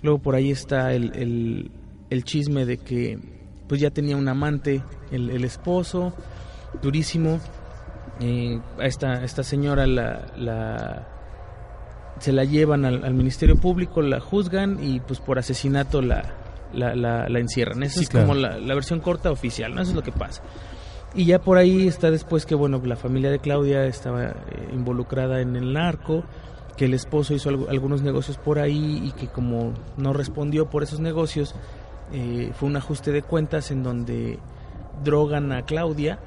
[0.03, 1.71] Luego por ahí está el, el,
[2.11, 3.19] el chisme de que
[3.69, 6.13] pues ya tenía un amante, el, el esposo,
[6.83, 7.41] durísimo.
[8.21, 11.09] Eh, a esta, esta señora la, la-
[12.19, 16.23] se la llevan al, al Ministerio Público, la juzgan y pues por asesinato la,
[16.73, 17.83] la, la- la encierran.
[17.83, 19.81] Esa Sí, es como la, la versión corta oficial, ¿no?
[19.83, 20.43] Eso es lo que pasa.
[21.15, 24.35] Y ya por ahí está después que, bueno, la familia de Claudia estaba eh,
[24.73, 26.25] involucrada en el narco,
[26.77, 30.83] que el esposo hizo algo- algunos negocios por ahí y que como no respondió por
[30.85, 31.55] esos negocios,
[32.13, 34.39] eh, fue un ajuste de cuentas en donde
[35.03, 36.19] drogan a Claudia,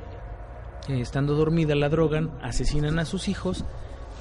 [0.90, 3.66] eh, estando dormida la drogan, asesinan a sus hijos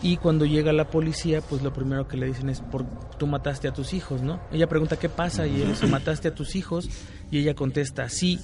[0.03, 2.85] y cuando llega la policía, pues lo primero que le dicen es, por,
[3.19, 4.41] tú mataste a tus hijos, ¿no?
[4.53, 5.47] Ella pregunta, ¿qué pasa?
[5.47, 6.89] Y él dice, mataste a tus hijos
[7.31, 8.39] y ella contesta, sí.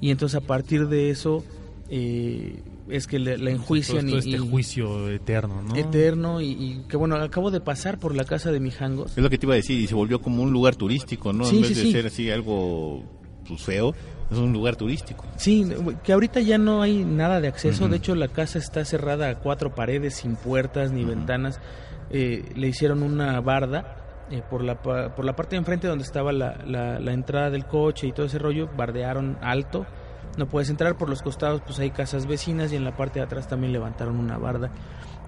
[0.00, 1.44] Y entonces a partir de eso
[1.88, 5.76] eh, es que le- la enjuician Todo y, este y- juicio eterno, ¿no?
[5.76, 9.12] eterno y, y que bueno, acabo de pasar por la casa de Mijangos.
[9.16, 11.44] Es lo que te iba a decir, y se volvió como un lugar turístico, ¿no?
[11.44, 11.92] Sí, en vez sí, de sí.
[11.92, 13.02] ser así algo
[13.46, 13.94] pues, feo,
[14.32, 15.24] es un lugar turístico.
[15.36, 15.70] Sí,
[16.02, 17.88] que ahorita ya no hay nada de acceso.
[17.88, 21.60] De hecho, la casa está cerrada a cuatro paredes, sin puertas ni ventanas.
[22.10, 26.32] Eh, le hicieron una barda eh, por, la, por la parte de enfrente donde estaba
[26.32, 28.68] la, la- la entrada del coche y todo ese rollo.
[28.76, 29.86] Bardearon alto.
[30.38, 33.26] No puedes entrar por los costados, pues hay casas vecinas y en la parte de
[33.26, 34.70] atrás también levantaron una barda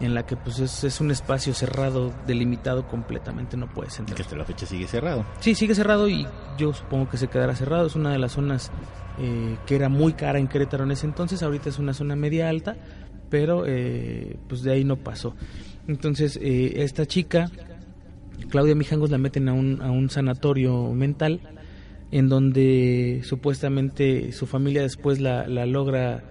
[0.00, 4.16] en la que pues es, es un espacio cerrado, delimitado completamente, no puedes Y entrar.
[4.16, 5.24] que hasta la fecha sigue cerrado.
[5.40, 6.26] Sí, sigue cerrado y
[6.58, 7.86] yo supongo que se quedará cerrado.
[7.86, 8.72] Es una de las zonas
[9.18, 11.42] eh, que era muy cara en Querétaro en ese entonces.
[11.42, 12.76] Ahorita es una zona media alta,
[13.30, 15.34] pero eh, pues de ahí no pasó.
[15.86, 17.50] Entonces, eh, esta chica,
[18.50, 21.40] Claudia Mijangos, la meten a un, a un sanatorio mental
[22.10, 26.22] en donde supuestamente su familia después la, la logra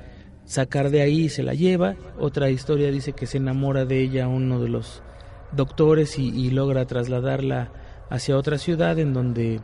[0.45, 1.95] sacar de ahí y se la lleva.
[2.19, 5.01] Otra historia dice que se enamora de ella uno de los
[5.51, 7.71] doctores y, logra trasladarla
[8.09, 9.59] hacia otra ciudad en donde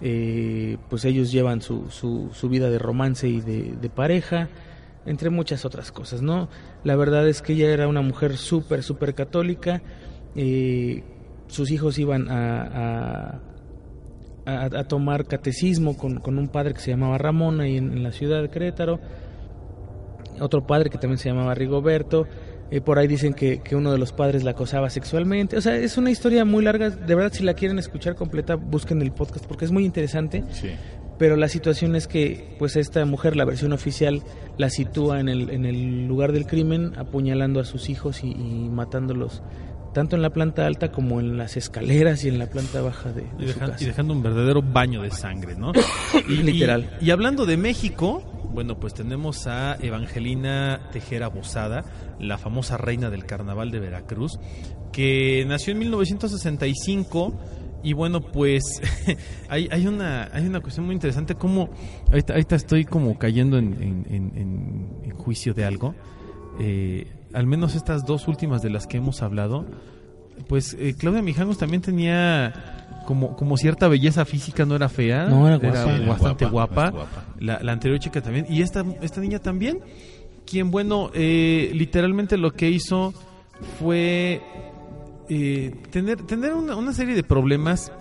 [0.00, 4.48] eh, pues ellos llevan su, su, vida de romance y de, pareja
[5.06, 6.48] entre muchas otras cosas no
[6.84, 9.82] la verdad es que ella era una mujer súper súper católica.
[10.34, 11.02] Eh,
[11.46, 13.40] sus hijos iban a,
[14.46, 18.02] a, a, tomar catecismo con, con, un padre que se llamaba Ramón ahí en, en,
[18.02, 18.98] la ciudad de Querétaro,
[20.42, 22.26] otro padre que también se llamaba Rigoberto,
[22.70, 25.76] eh, por ahí dicen que, que, uno de los padres la acosaba sexualmente, o sea,
[25.76, 29.46] es una historia muy larga, de verdad si la quieren escuchar completa, busquen el podcast
[29.46, 30.42] porque es muy interesante.
[30.52, 30.70] Sí.
[31.18, 34.22] Pero la situación es que, pues, esta mujer, la versión oficial,
[34.56, 38.68] la sitúa en el, en el lugar del crimen, apuñalando a sus hijos y, y
[38.70, 39.42] matándolos
[39.92, 43.22] tanto en la planta alta como en las escaleras y en la planta baja de,
[43.22, 43.84] de y, su deja, casa.
[43.84, 45.72] y, dejando un verdadero baño de sangre, ¿no?
[46.28, 46.96] y, Literal.
[47.00, 51.84] Y, hablando de México, bueno, pues tenemos a Evangelina Tejera Bozada,
[52.18, 54.38] la famosa reina del carnaval de Veracruz,
[54.92, 57.34] que nació en 1965
[57.82, 58.62] y bueno, pues
[59.48, 61.70] hay, hay, una, hay una cuestión muy interesante, como
[62.08, 65.94] ahorita, ahorita estoy como cayendo en, en, en, en juicio de algo.
[66.60, 69.66] Eh, al menos estas dos últimas de las que hemos hablado,
[70.48, 72.52] pues eh, Claudia Mijangos también tenía
[73.06, 75.58] como, como cierta belleza física, no era fea, no, era,
[76.06, 77.24] bastante guapa, guapa, guapa.
[77.38, 79.80] La, la, anterior chica también, y esta, esta niña también,
[80.46, 83.12] quien bueno, eh, literalmente lo que hizo
[83.78, 84.42] fue
[85.28, 87.92] eh, tener, tener una, una serie de problemas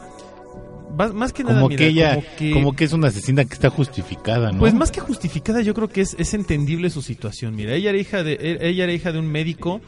[0.91, 3.54] más que nada como mira, que ella como que, como que, es una asesina que
[3.54, 7.56] está justificada no pues más que justificada yo creo que es, es entendible su situación.
[7.56, 9.82] Mira ella era hija de ella era hija de un médico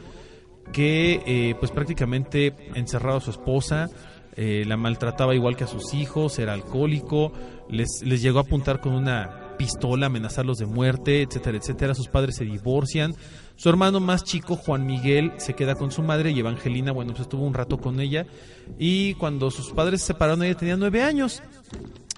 [0.72, 3.88] que eh, pues prácticamente encerraba a su esposa
[4.36, 7.32] eh, la maltrataba igual que a sus hijos era alcohólico
[7.68, 11.94] les les llegó a apuntar con una pistola amenazarlos de muerte etcétera etcétera.
[11.94, 13.14] Sus padres se divorcian
[13.56, 17.22] su hermano más chico, Juan Miguel, se queda con su madre y Evangelina, bueno, pues
[17.22, 18.26] estuvo un rato con ella.
[18.78, 21.42] Y cuando sus padres se separaron, ella tenía nueve años.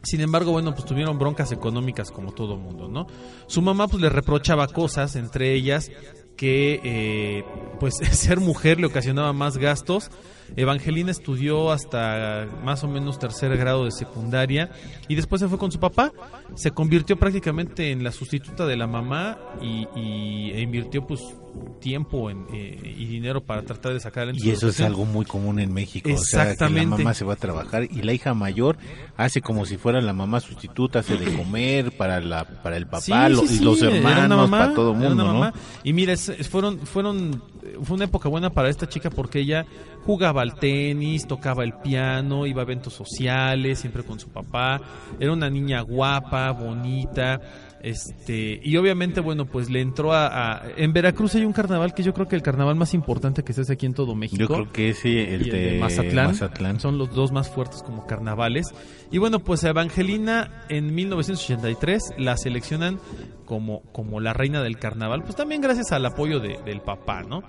[0.02, 3.06] Sin embargo, bueno, pues tuvieron broncas económicas como todo mundo, ¿no?
[3.48, 5.90] Su mamá pues le reprochaba cosas, entre ellas
[6.36, 7.44] que eh,
[7.80, 10.10] pues ser mujer le ocasionaba más gastos.
[10.54, 14.70] Evangelina estudió hasta más o menos tercer grado de secundaria
[15.08, 16.12] y después se fue con su papá.
[16.54, 21.20] Se convirtió prácticamente en la sustituta de la mamá y, y e invirtió pues
[21.80, 25.24] tiempo en, eh, y dinero para tratar de sacar en y eso es algo muy
[25.24, 28.12] común en México exactamente o sea, que la mamá se va a trabajar y la
[28.12, 28.76] hija mayor
[29.16, 33.28] hace como si fuera la mamá sustituta hace de comer para la para el papá
[33.28, 35.52] sí, lo, sí, y los hermanos mamá, para todo el mundo ¿no?
[35.84, 37.42] y mira es, fueron fueron
[37.82, 39.66] fue una época buena para esta chica porque ella
[40.04, 44.80] jugaba al tenis tocaba el piano iba a eventos sociales siempre con su papá.
[45.18, 47.40] Era una niña guapa bonita
[47.86, 52.02] este y obviamente bueno pues le entró a, a, en Veracruz hay un carnaval que
[52.02, 54.40] yo creo que el carnaval más importante que se hace aquí en todo México.
[54.40, 57.82] Yo creo que sí el, el de, de Mazatlán, Mazatlán, son los dos más fuertes
[57.82, 58.66] como carnavales.
[59.10, 62.98] Y bueno pues a Evangelina en 1983 la seleccionan
[63.44, 65.22] como como la reina del carnaval.
[65.22, 67.42] Pues también gracias al apoyo de, del papá no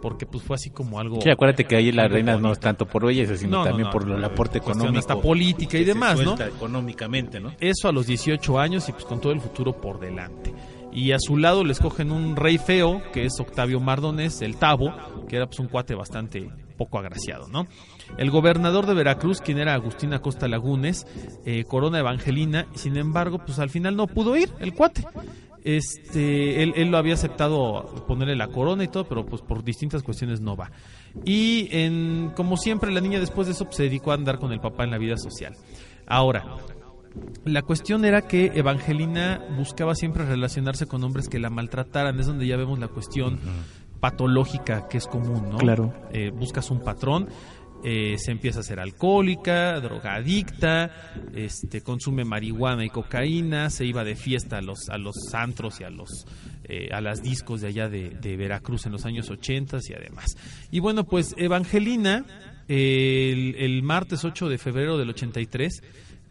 [0.00, 2.48] porque pues fue así como algo sí acuérdate que ahí la reina bonito.
[2.48, 5.78] no es tanto por belleza sino no, también no, por el aporte económico hasta política
[5.78, 9.40] y demás no económicamente no eso a los 18 años y pues con todo el
[9.40, 10.52] futuro por delante.
[10.92, 14.92] Y a su lado les cogen un rey feo que es Octavio Mardones el Tabo
[15.28, 17.68] que era pues un cuate bastante poco agraciado no
[18.18, 21.06] el gobernador de Veracruz quien era Agustín Acosta Lagunes
[21.44, 25.04] eh, Corona Evangelina sin embargo pues al final no pudo ir el cuate
[25.64, 30.02] este él, él, lo había aceptado ponerle la corona y todo pero pues por distintas
[30.02, 30.70] cuestiones no va.
[31.24, 34.52] Y en como siempre la niña después de eso pues, se dedicó a andar con
[34.52, 35.56] el papá en la vida social.
[36.06, 36.44] Ahora
[37.44, 42.18] la cuestión era que Evangelina buscaba siempre relacionarse con hombres que la maltrataran.
[42.20, 44.00] Es donde ya vemos la cuestión uh -huh.
[44.00, 45.92] patológica que es común no claro.
[46.12, 47.28] Eh, buscas un patrón
[47.84, 50.90] eh, se empieza a ser alcohólica, drogadicta,
[51.34, 55.84] este, consume marihuana y cocaína, se iba de fiesta a los, a los antros y
[55.84, 56.26] a los
[56.64, 60.36] eh, a las discos de allá de, Veracruz en los años 80 y además.
[60.70, 62.24] Y bueno, pues Evangelina,
[62.68, 65.82] el, el martes 8 de febrero del 83,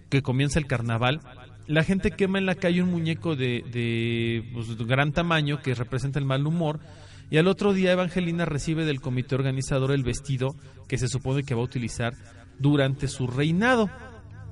[0.09, 1.19] que comienza el carnaval,
[1.67, 6.19] la gente quema en la calle un muñeco de, de pues, gran tamaño que representa
[6.19, 6.79] el mal humor
[7.29, 10.55] y al otro día Evangelina recibe del comité organizador el vestido
[10.87, 12.13] que se supone que va a utilizar
[12.57, 13.89] durante su reinado.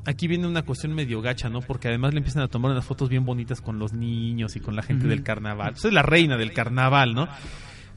[0.05, 1.59] Aquí viene una cuestión medio gacha, ¿no?
[1.61, 4.75] Porque además le empiezan a tomar unas fotos bien bonitas con los niños y con
[4.75, 5.09] la gente uh -huh.
[5.09, 5.71] del carnaval.
[5.73, 7.27] Pues es la reina del carnaval, ¿no?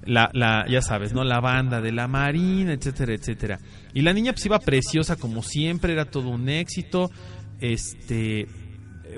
[0.04, 1.22] La, la, ya sabes, ¿no?
[1.24, 3.60] La banda de la marina, etcétera, etcétera.
[3.94, 7.10] Y la niña pues iba preciosa como siempre, era todo un éxito.
[7.60, 8.48] Este,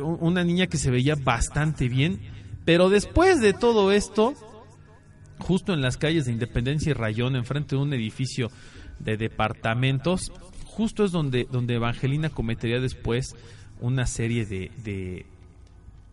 [0.00, 2.20] una niña que se veía bastante bien.
[2.64, 4.34] Pero después de todo esto,
[5.42, 8.50] justo en las calles de Independencia y Rayón, enfrente de un edificio
[8.98, 10.32] de departamentos,
[10.64, 13.34] justo es donde, donde Evangelina cometería después
[13.80, 15.26] una serie de, de,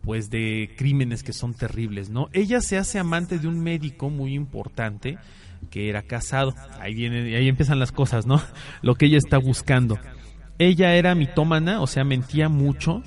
[0.02, 2.28] pues de crímenes que son terribles, ¿no?
[2.32, 5.18] Ella se hace amante de un médico muy importante
[5.70, 6.54] que era casado.
[6.80, 8.42] Ahí viene, ahí empiezan las cosas, ¿no?
[8.82, 9.98] Lo que ella está buscando.
[10.58, 13.02] Ella era mitómana, o sea, mentía mucho.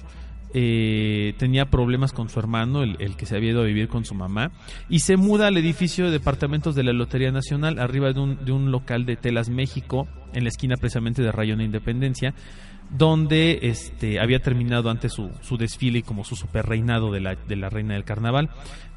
[0.53, 4.05] Eh, tenía problemas con su hermano, el, el que se había ido a vivir con
[4.05, 4.51] su mamá,
[4.89, 8.51] y se muda al edificio de departamentos de la Lotería Nacional, arriba de un, de
[8.51, 12.33] un local de Telas México, en la esquina precisamente de Rayón de Independencia,
[12.95, 17.35] donde este, había terminado antes su, su desfile y como su super reinado de la,
[17.35, 18.49] de la reina del carnaval.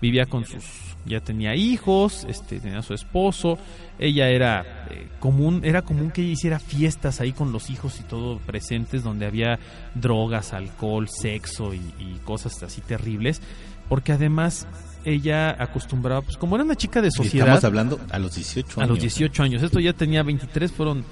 [0.02, 0.64] Vivía con sus,
[1.06, 3.58] ya tenía hijos, este, tenía su esposo,
[3.98, 8.02] ella era eh, común, era común que ella hiciera fiestas ahí con los hijos y
[8.02, 9.58] todo presentes, donde había
[9.94, 13.40] drogas, alcohol, sexo y, y cosas así terribles,
[13.88, 14.66] porque además
[15.06, 18.84] ella acostumbraba, pues como era una chica de sociedad, Estamos hablando a los 18 a
[18.84, 18.90] años.
[18.96, 19.62] los 18 años.
[19.62, 21.04] Esto ya tenía 23, fueron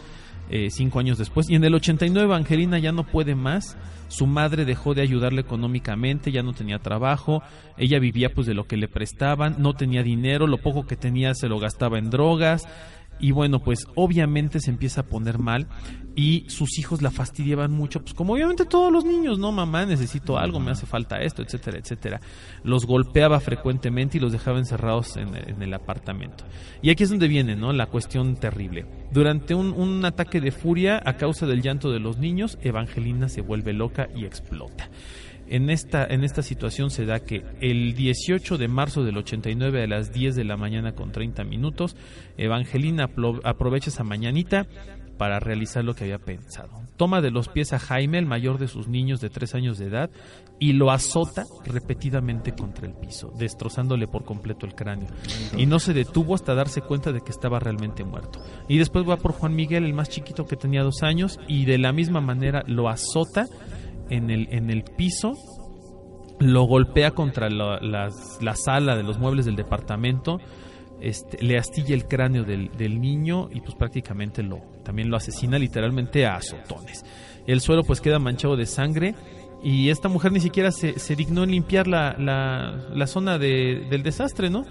[0.51, 1.49] eh, cinco años después.
[1.49, 3.77] Y en el 89 Evangelina ya no puede más.
[4.09, 7.43] Su madre dejó de ayudarle económicamente, ya no tenía trabajo,
[7.77, 11.35] ella vivía pues de lo que le prestaban, no tenía dinero, lo poco que tenía
[11.35, 12.69] se lo gastaba en drogas.
[13.19, 15.69] Y bueno, pues obviamente se empieza a poner mal
[16.17, 19.53] y sus hijos la fastidiaban mucho, pues como obviamente todos los niños, ¿no?
[19.53, 22.21] Mamá, necesito algo, me hace falta esto, etcétera, etcétera.
[22.63, 26.45] Los golpeaba frecuentemente y los dejaba encerrados en, el apartamento.
[26.83, 27.73] Y aquí es donde viene, ¿no?
[27.73, 28.87] La cuestión terrible.
[29.13, 33.41] Durante un, un ataque de furia, a causa del llanto de los niños, Evangelina se
[33.41, 34.89] vuelve loca y explota.
[35.49, 39.87] En esta, en esta situación se da que el 18 de marzo del 89 a
[39.87, 41.97] las 10 de la mañana con 30 minutos,
[42.37, 43.11] Evangelina
[43.45, 44.67] aprovecha esa mañanita
[45.19, 46.71] para realizar lo que había pensado.
[46.97, 49.87] Toma de los pies a Jaime, el mayor de sus niños de 3 años de
[49.87, 50.11] edad,
[50.59, 55.09] y lo azota repetidamente contra el piso, destrozándole por completo el cráneo.
[55.57, 58.41] Y no se detuvo hasta darse cuenta de que estaba realmente muerto.
[58.69, 61.79] Y después va por Juan Miguel, el más chiquito que tenía dos años, y de
[61.79, 63.47] la misma manera lo azota
[64.11, 65.35] en el, en el piso,
[66.41, 70.39] lo golpea contra la, la sala de los muebles del departamento,
[71.01, 75.59] este, le astilla el cráneo del, del niño y pues prácticamente lo, también lo asesina
[75.59, 77.05] literalmente a azotones.
[77.47, 79.15] El suelo pues queda manchado de sangre
[79.63, 83.87] y esta mujer ni siquiera se, se dignó en limpiar la, la, la zona de-
[83.91, 84.65] del desastre, ¿no?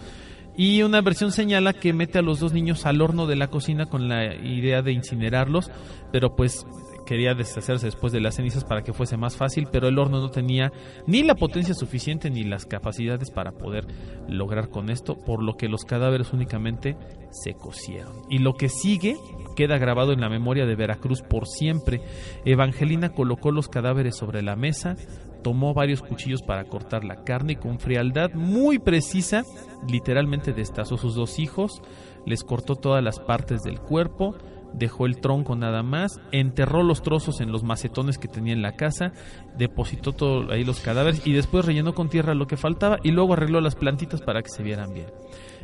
[0.56, 3.88] Y una versión señala que mete a los dos niños al horno de la cocina
[3.88, 5.72] con la idea de incinerarlos,
[6.12, 6.66] pero pues
[7.06, 10.30] quería deshacerse después de las cenizas para que fuese más fácil, pero el horno no
[10.30, 10.72] tenía
[11.08, 13.86] ni la potencia suficiente ni las capacidades para poder
[14.28, 16.98] lograr con esto, por lo que los cadáveres únicamente
[17.32, 18.14] se cocieron.
[18.30, 19.18] Y lo que sigue
[19.56, 22.02] queda grabado en la memoria de Veracruz por siempre.
[22.46, 24.96] Evangelina colocó los cadáveres sobre la mesa,
[25.44, 29.44] tomó varios cuchillos para cortar la carne y con frialdad muy precisa,
[29.88, 31.82] literalmente destazó sus dos hijos,
[32.26, 34.36] les cortó todas las partes del cuerpo,
[34.74, 38.74] dejó el tronco nada más, enterró los trozos en los macetones que tenía en la
[38.74, 39.14] casa,
[39.58, 43.34] depositó todo ahí los cadáveres y después rellenó con tierra lo que faltaba y luego
[43.34, 45.08] arregló las plantitas para que se vieran bien.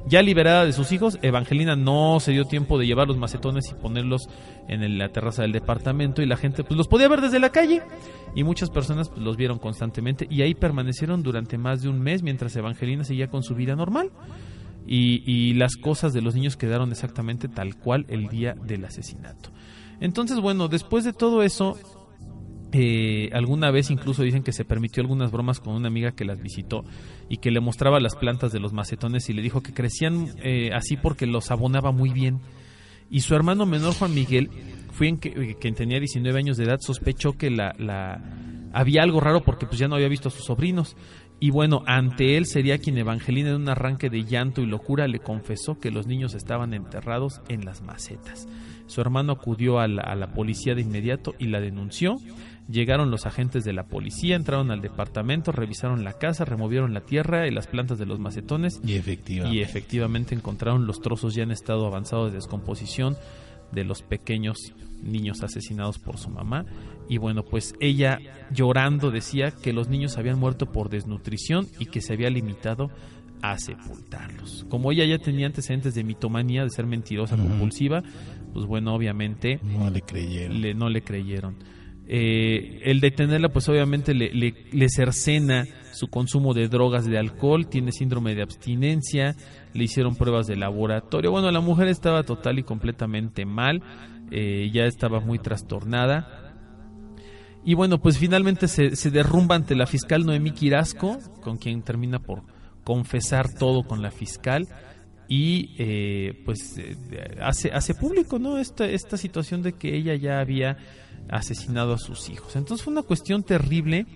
[0.08, 3.74] Ya liberada de sus hijos, Evangelina no se dio tiempo de llevar los macetones y
[3.74, 4.30] ponerlos
[4.68, 7.82] en la terraza del departamento y la gente pues los podía ver desde la calle
[8.34, 12.24] y muchas personas pues, los vieron constantemente y ahí permanecieron durante más de un mes
[12.24, 14.10] mientras Evangelina seguía con su vida normal
[14.92, 19.52] y, y las cosas de los niños quedaron exactamente tal cual el día del asesinato.
[20.02, 21.78] Entonces, bueno, después de todo eso,
[22.72, 26.42] eh, alguna vez incluso dicen que se permitió algunas bromas con una amiga que las
[26.42, 26.86] visitó
[27.30, 30.72] y que le mostraba las plantas de los macetones y le dijo que crecían eh,
[30.74, 32.40] así porque los abonaba muy bien.
[33.12, 34.50] Y su hermano menor Juan Miguel,
[35.22, 38.24] que, quien tenía 19 años de edad, sospechó que la, la
[38.74, 40.96] había algo raro porque pues ya no había visto a sus sobrinos.
[41.40, 45.20] Y bueno, ante él sería quien Evangelina en un arranque de llanto y locura le
[45.20, 48.48] confesó que los niños estaban enterrados en las macetas.
[48.88, 52.18] Su hermano acudió a la, a la policía de inmediato y la denunció.
[52.70, 57.48] Llegaron los agentes de la policía, entraron al departamento, revisaron la casa, removieron la tierra
[57.48, 59.58] y las plantas de los macetones Y efectivamente.
[59.58, 63.16] y efectivamente encontraron los trozos ya en estado avanzado de descomposición
[63.72, 66.66] de los pequeños niños asesinados por su mamá.
[67.08, 68.20] Y bueno, pues ella
[68.52, 72.92] llorando decía que los niños habían muerto por desnutrición y que se había limitado
[73.42, 74.66] a sepultarlos.
[74.70, 78.04] Como ella ya tenía antecedentes de mitomanía, de ser mentirosa, compulsiva,
[78.54, 80.62] pues bueno, obviamente No le creyeron.
[80.62, 81.56] le- no le creyeron.
[82.12, 85.66] Eh, el detenerla, pues obviamente le, le, le cercena
[86.00, 89.36] su consumo de drogas, de alcohol, tiene síndrome de abstinencia,
[89.74, 91.32] le hicieron pruebas de laboratorio.
[91.32, 93.84] Bueno, la mujer estaba total y completamente mal,
[94.32, 96.56] eh, ya estaba muy trastornada.
[97.66, 102.20] Y bueno, pues finalmente se, se derrumba ante la fiscal Noemí Quirasco, con quien termina
[102.20, 102.44] por
[102.86, 104.68] confesar todo con la fiscal
[105.28, 106.96] y eh, pues eh,
[107.40, 110.78] hace, hace público no esta, esta situación de que ella ya había
[111.30, 112.56] asesinado a sus hijos.
[112.56, 114.08] Entonces fue una cuestión terrible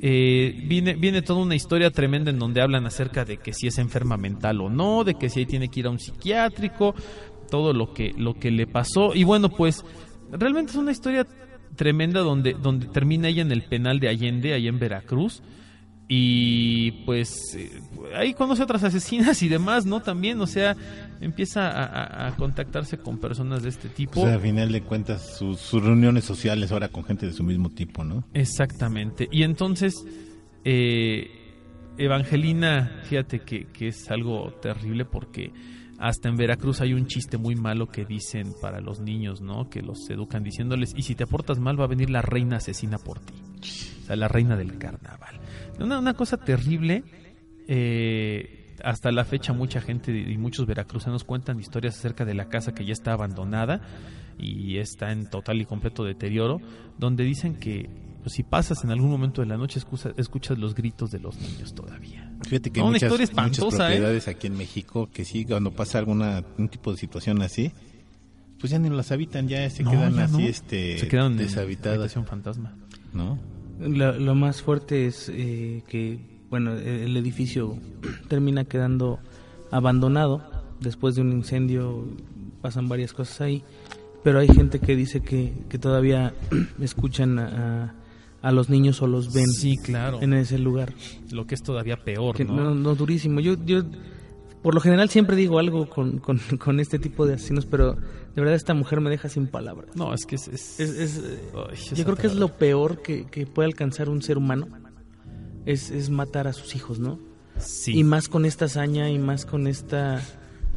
[0.00, 3.78] eh, viene, viene toda una historia tremenda en donde hablan acerca de que si es
[3.78, 6.94] enferma mental o no, de que si ahí tiene que ir a un psiquiátrico,
[7.50, 9.14] todo lo que, lo que le pasó.
[9.14, 9.84] Y bueno, pues
[10.30, 11.26] realmente es una historia
[11.76, 15.42] tremenda donde, donde termina ella en el penal de Allende, ahí en Veracruz.
[16.06, 17.80] Y pues eh,
[18.14, 20.00] ahí conoce a otras asesinas y demás, ¿no?
[20.02, 20.76] También, o sea,
[21.20, 24.20] empieza a, a- a contactarse con personas de este tipo.
[24.22, 27.70] Pues, a final de cuentas, sus, sus reuniones sociales ahora con gente de su mismo
[27.70, 28.22] tipo, ¿no?
[28.34, 29.28] Exactamente.
[29.32, 29.94] Y entonces,
[30.64, 31.30] eh,
[31.96, 35.52] Evangelina, fíjate que, que es algo terrible porque
[35.98, 39.70] hasta en Veracruz hay un chiste muy malo que dicen para los niños, ¿no?
[39.70, 42.98] Que los educan diciéndoles, y si te portas mal va a venir la reina asesina
[42.98, 43.32] por ti.
[44.04, 45.40] O sea, la reina del carnaval.
[45.80, 47.02] Una, una cosa terrible.
[47.66, 52.74] eh, hasta la fecha mucha gente y muchos veracruzanos cuentan historias acerca de la casa
[52.74, 53.80] que ya está abandonada
[54.38, 56.60] y está en total y completo deterioro,
[56.98, 57.88] donde dicen que
[58.22, 61.36] pues, si pasas en algún momento de la noche escucha- escuchas los gritos de los
[61.40, 62.30] niños todavía.
[62.42, 63.92] Fíjate que No, una muchas, espantosa, ¿eh?
[63.94, 67.72] propiedades aquí en México que sí, cuando pasa alguna un tipo de situación así,
[68.58, 70.48] pues ya ni las habitan, ya se No, quedan ya así, no.
[70.48, 72.74] este, Se quedan en deshabitadas, habitación fantasma.
[73.14, 73.38] ¿no?
[73.80, 76.18] Lo, lo más fuerte es eh, que,
[76.50, 77.76] bueno, el edificio
[78.28, 79.18] termina quedando
[79.70, 80.42] abandonado
[80.80, 82.04] después de un incendio,
[82.62, 83.62] pasan varias cosas ahí,
[84.22, 86.34] pero hay gente que dice que, que todavía
[86.80, 87.94] escuchan a,
[88.42, 90.20] a los niños o los ven Sí, claro.
[90.22, 90.92] en ese lugar.
[91.32, 92.54] Lo que es todavía peor, Que ¿no?
[92.56, 93.40] no, no, durísimo.
[93.40, 93.82] Yo, yo,
[94.64, 98.40] por lo general siempre digo algo con, con, con este tipo de asesinos, pero de
[98.40, 99.94] verdad esta mujer me deja sin palabras.
[99.94, 100.48] No, es que es...
[100.48, 101.20] es- Es, es,
[101.54, 104.66] Ay, es yo creo que es lo peor que, que puede alcanzar un ser humano.
[105.66, 107.20] Es, es matar a sus hijos, ¿no?
[107.58, 107.96] Sí.
[107.96, 110.20] Y más con esta hazaña y más con esta,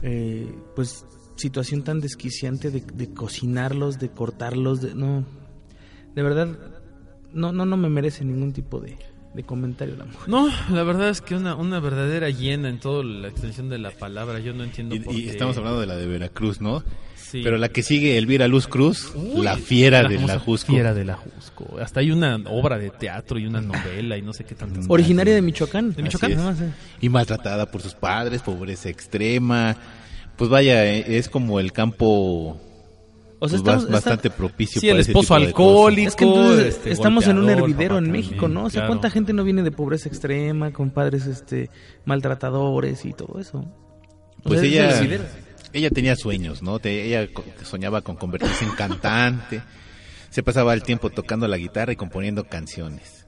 [0.03, 5.25] eh, pues, situación tan desquiciante de, de cocinarlos, de cortarlos, de, no,
[6.13, 6.57] de verdad,
[7.33, 8.95] no, no, no me merece ningún tipo de,
[9.33, 10.27] de comentario la mujer.
[10.29, 13.91] No, la verdad es que una, una verdadera llena en toda la extensión de la
[13.91, 14.39] palabra.
[14.39, 15.29] Yo no entiendo Y, por y qué.
[15.29, 16.83] estamos hablando de la de Veracruz, ¿no?
[17.15, 17.41] Sí.
[17.43, 20.71] Pero la que sigue, Elvira Luz Cruz, Uy, la fiera la de la Jusco.
[20.71, 21.77] Fiera de la Jusco.
[21.79, 24.91] Hasta hay una obra de teatro y una novela y no sé qué tantas cosas.
[24.91, 25.93] Originaria de Michoacán.
[25.93, 26.73] De Michoacán.
[27.01, 29.75] Y maltratada por sus padres, pobreza extrema.
[30.37, 32.61] Pues vaya, eh, es como el campo
[33.39, 36.07] O sea, pues, estamos, bas- bastante propicio Sí, para el ese esposo alcohólico.
[36.09, 38.63] Es que entonces este, estamos en un hervidero en México, también, ¿no?
[38.65, 38.87] O sea, claro.
[38.93, 41.69] ¿cuánta gente no viene de pobreza extrema, con padres este
[42.05, 43.59] maltratadores y todo eso?
[43.59, 45.19] O Pues sea, ella,
[45.73, 46.79] ella tenía sueños, ¿no?
[46.79, 47.27] Te- ella
[47.63, 49.61] soñaba con convertirse en cantante.
[50.29, 53.25] Se pasaba el tiempo tocando la guitarra y componiendo canciones.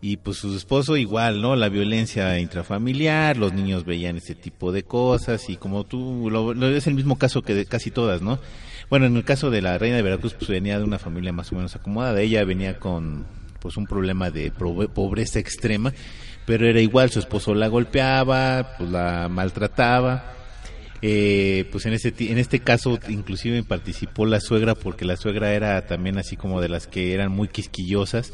[0.00, 1.56] Y pues su esposo igual, ¿no?
[1.56, 6.68] La violencia intrafamiliar, los niños veían este tipo de cosas y como tú, lo, lo-
[6.68, 8.38] es el mismo caso que de casi todas, ¿no?
[8.94, 11.50] Bueno, en el caso de la reina de Veracruz, pues venía de una familia más
[11.50, 12.20] o menos acomodada.
[12.20, 13.26] Ella venía con
[13.58, 15.92] pues un problema de pobreza extrema,
[16.46, 20.32] pero era igual, su esposo la golpeaba, pues la maltrataba.
[21.02, 25.84] Eh, pues en este en este caso inclusive participó la suegra porque la suegra era
[25.88, 28.32] también así como de las que eran muy quisquillosas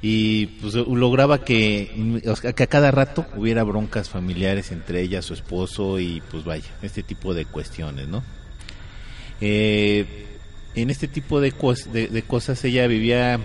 [0.00, 6.22] y pues lograba que a cada rato hubiera broncas familiares entre ella, su esposo y
[6.30, 8.24] pues vaya, este tipo de cuestiones, ¿no?
[9.44, 10.26] Eh,
[10.76, 13.40] en este tipo de, cos- de, de cosas ella vivía,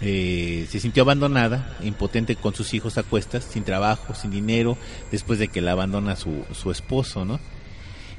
[0.00, 4.78] eh, se sintió abandonada, impotente con sus hijos a cuestas, sin trabajo, sin dinero,
[5.12, 7.38] después de que la abandona su, su esposo, ¿no?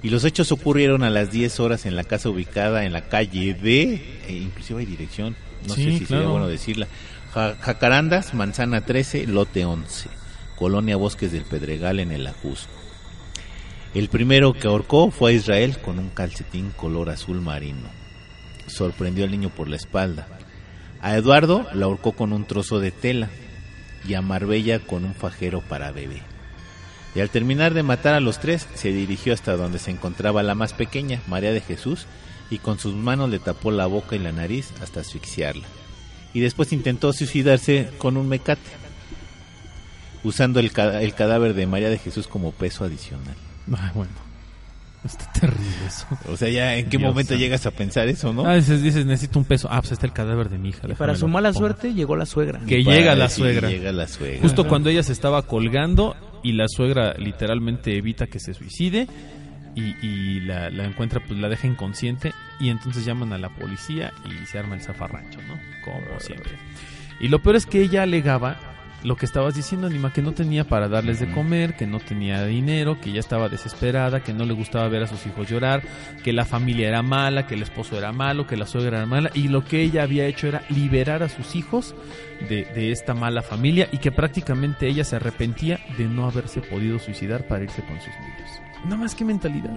[0.04, 3.54] Y los hechos ocurrieron a las 10 horas en la casa ubicada en la calle
[3.56, 3.94] de,
[4.28, 5.36] eh, inclusive hay dirección,
[5.68, 6.88] no Sí, sé si sería bueno decirla,
[7.34, 10.10] Ja- Jacarandas, Manzana 13, Lote 11,
[10.56, 12.72] Colonia Bosques del Pedregal en el Ajusco.
[13.94, 17.90] El primero que ahorcó fue a Israel con un calcetín color azul marino.
[18.68, 20.28] Sorprendió al niño por la espalda.
[21.02, 23.30] A Eduardo la ahorcó con un trozo de tela
[24.08, 26.22] y a Marbella con un fajero para bebé.
[27.16, 30.56] Y al terminar de matar a los tres, se dirigió hasta donde se encontraba la
[30.56, 32.06] más pequeña, María de Jesús,
[32.50, 35.68] y con sus manos le tapó la boca y la nariz hasta asfixiarla.
[36.34, 38.62] Y después intentó suicidarse con un mecate,
[40.24, 43.36] usando el, el cadáver de María de Jesús como peso adicional.
[43.68, 44.12] Ay, bueno.
[45.04, 46.06] Está terrible eso.
[46.32, 47.42] O sea, ya en qué Dios momento santo.
[47.42, 48.46] llegas a pensar eso, ¿no?
[48.46, 49.68] Ah, dices, dices, necesito un peso.
[49.72, 50.88] Ah, pues está el cadáver de mi hija.
[50.88, 51.60] Y para su mala pongo.
[51.60, 52.60] suerte llegó la suegra.
[52.68, 53.70] que llega la suegra.
[53.70, 54.42] Llega la suegra.
[54.42, 59.08] Justo cuando ella se estaba colgando y la suegra literalmente evita que se suicide
[59.76, 64.14] y, y la, la encuentra, pues la deja inconsciente y entonces llaman a la policía
[64.26, 65.56] y se arma el zafarrancho, ¿no?
[65.84, 66.52] Como siempre.
[67.20, 68.71] Y lo peor es que ella alegaba
[69.04, 72.46] lo que estabas diciendo, Anima, que no tenía para darles de comer, que no tenía
[72.46, 75.82] dinero, que ya estaba desesperada, que no le gustaba ver a sus hijos llorar,
[76.24, 79.32] que la familia era mala, que el esposo era malo, que la suegra era mala,
[79.34, 81.96] y lo que ella había hecho era liberar a sus hijos
[82.48, 87.00] de, de esta mala familia y que prácticamente ella se arrepentía de no haberse podido
[87.00, 88.62] suicidar para irse con sus niños.
[88.84, 89.72] Nada más que mentalidad.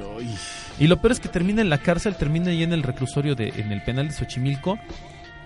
[0.78, 3.48] Y lo peor es que termina en la cárcel, termina ahí en el reclusorio, de,
[3.48, 4.78] en el penal de Xochimilco,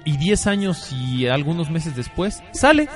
[0.05, 2.89] y 10 años y algunos meses después sale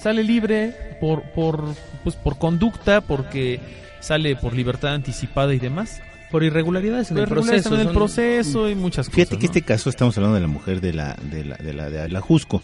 [0.00, 1.64] sale libre por por
[2.04, 3.60] pues por conducta porque
[4.00, 7.74] sale por libertad anticipada y demás Por irregularidades en el Pero proceso.
[7.74, 9.50] en el son- proceso y muchas Fíjate cosas que ¿no?
[9.52, 12.20] este caso estamos hablando de la mujer de la de la de la, de la
[12.20, 12.62] Jusco,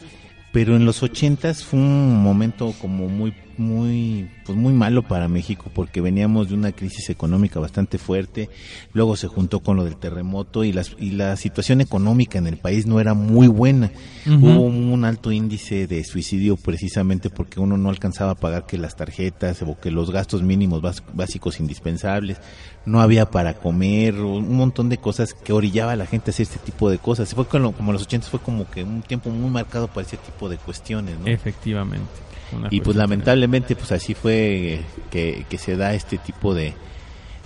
[0.53, 5.70] pero en los ochentas fue un momento como muy muy pues muy malo para México
[5.74, 8.51] porque veníamos de una crisis económica bastante fuerte,
[8.92, 12.57] luego se juntó con lo del terremoto y las y la situación económica en el
[12.59, 13.90] país no era muy buena.
[14.26, 18.97] Hubo un alto índice de suicidio precisamente porque uno no alcanzaba a pagar que las
[18.97, 22.38] tarjetas o que los gastos mínimos bás- básicos indispensables,
[22.86, 26.45] no había para comer, un montón de cosas que orillaba a la gente a hacer
[26.45, 27.34] este tipo de cosas.
[27.34, 30.49] Fue como, como los 80 fue como que un tiempo muy marcado para ese tipo
[30.49, 31.26] de cuestiones, ¿no?
[31.26, 32.09] efectivamente
[32.70, 34.34] Y pues lamentablemente pues así fue
[35.11, 36.72] que, que se da este tipo de,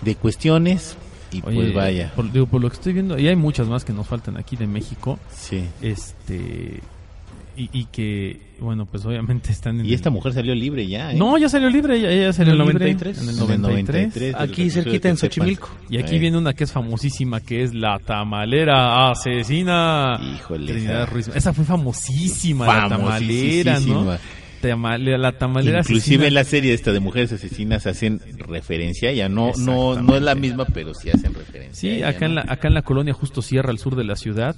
[0.03, 0.97] de cuestiones
[1.31, 3.85] y Oye, pues vaya, por, digo, por lo que estoy viendo y hay muchas más
[3.85, 5.63] que nos faltan aquí de México sí.
[5.83, 6.81] este
[7.57, 11.13] y, y que bueno pues obviamente están en Y el- ella mujer salió libre ya,
[11.13, 11.17] ¿eh?
[11.17, 13.19] no ya salió libre ella, ella salió En el libre 93.
[13.19, 14.35] en el En el 93, 93.
[14.37, 15.69] Aquí cerquita en Xochimilco.
[15.91, 21.03] Y aquí Eh, viene una que es famosísima que es la tamalera asesina Híjole, Trinidad
[21.03, 24.17] esa- Ruiz esa fue famosísima la tamalera no
[24.63, 26.27] la tamalera Inclusive asesina.
[26.27, 30.35] en la serie esta de mujeres asesinas hacen referencia, ya no no no es la
[30.35, 31.97] misma, pero sí hacen referencia.
[31.97, 32.43] Sí, acá en ¿no?
[32.43, 34.57] la acá en la colonia justo Sierra al sur de la ciudad,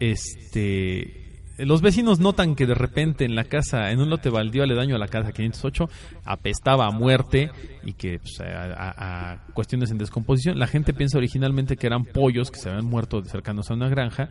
[0.00, 1.22] este
[1.58, 4.98] los vecinos notan que de repente en la casa, en un lote baldío aledaño a
[4.98, 5.88] la casa 508,
[6.24, 7.50] apestaba a muerte
[7.84, 10.58] y que pues, a cuestiones en descomposición.
[10.58, 14.28] La gente piensa originalmente que eran pollos que se habían muerto cercanos a una granja,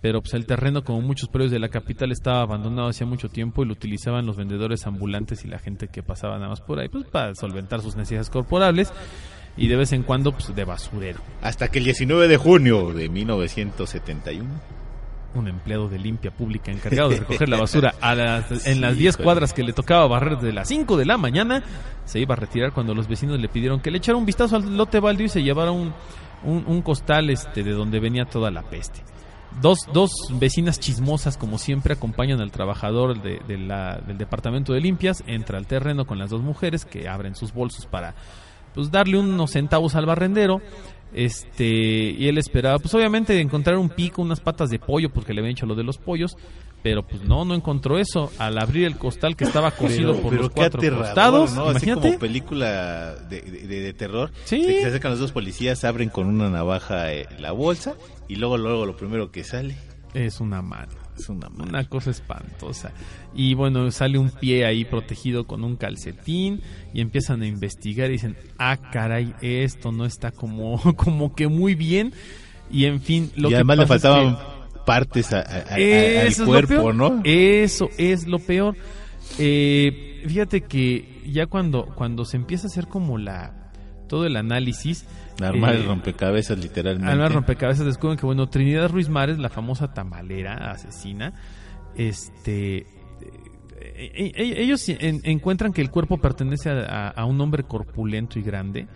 [0.00, 3.62] pero pues el terreno, como muchos predios de la capital, estaba abandonado hacía mucho tiempo
[3.62, 6.88] y lo utilizaban los vendedores ambulantes y la gente que pasaba nada más por ahí,
[6.88, 8.92] pues para solventar sus necesidades corporales
[9.56, 11.20] y de vez en cuando pues de basurero.
[11.42, 14.80] Hasta que el 19 de junio de 1971
[15.32, 19.14] un empleado de limpia pública encargado de recoger la basura a las, en las 10
[19.14, 19.24] híjole.
[19.24, 21.62] cuadras que le tocaba barrer desde las 5 de la mañana,
[22.04, 24.76] se iba a retirar cuando los vecinos le pidieron que le echara un vistazo al
[24.76, 25.92] lote baldío y se llevara un,
[26.42, 29.02] un, un costal este de donde venía toda la peste.
[29.60, 34.80] Dos, dos vecinas chismosas, como siempre, acompañan al trabajador de, de la- del departamento de
[34.80, 38.14] limpias, entra al terreno con las dos mujeres que abren sus bolsos para
[38.74, 40.60] pues darle unos centavos al barrendero.
[41.12, 45.40] Este, y él esperaba, pues obviamente encontrar un pico, unas patas de pollo, porque le
[45.40, 46.36] habían hecho lo de los pollos,
[46.82, 48.30] pero pues no, no encontró eso.
[48.38, 51.62] Al abrir el costal que estaba cosido por los qué cuatro costados, ¿no?
[51.64, 52.08] Así imagínate.
[52.08, 54.30] como película de, de- de- terror.
[54.44, 54.62] Sí.
[54.64, 57.94] se acercan los dos policías, abren con una navaja eh, la bolsa
[58.32, 59.76] y luego luego lo primero que sale
[60.14, 60.92] Es una mano.
[61.16, 61.64] es una mano.
[61.68, 62.92] Una cosa espantosa.
[63.34, 66.60] Y bueno, sale un pie ahí protegido con un calcetín
[66.94, 71.74] y empiezan a investigar y dicen, ah, caray, esto no está como, como que muy
[71.74, 72.12] bien.
[72.70, 75.42] Y en fin, lo y que además le pasa es faltaban que- partes a- a-
[75.70, 76.92] a- al es cuerpo.
[76.92, 77.20] ¿no?
[77.24, 78.76] Eso es lo peor.
[79.38, 83.69] Eh, fíjate que ya cuando, cuando se empieza a hacer como la
[84.10, 85.06] todo el análisis,
[85.40, 87.10] Armar el eh, rompecabezas literalmente.
[87.10, 91.32] Alma Rompecabezas descubren que, bueno, Trinidad Ruiz Mares, la famosa tamalera asesina,
[91.96, 92.78] este.
[92.78, 92.86] eh,
[93.80, 98.88] eh, eh, ellos en- encuentran que el cuerpo pertenece a, un hombre corpulento y grande.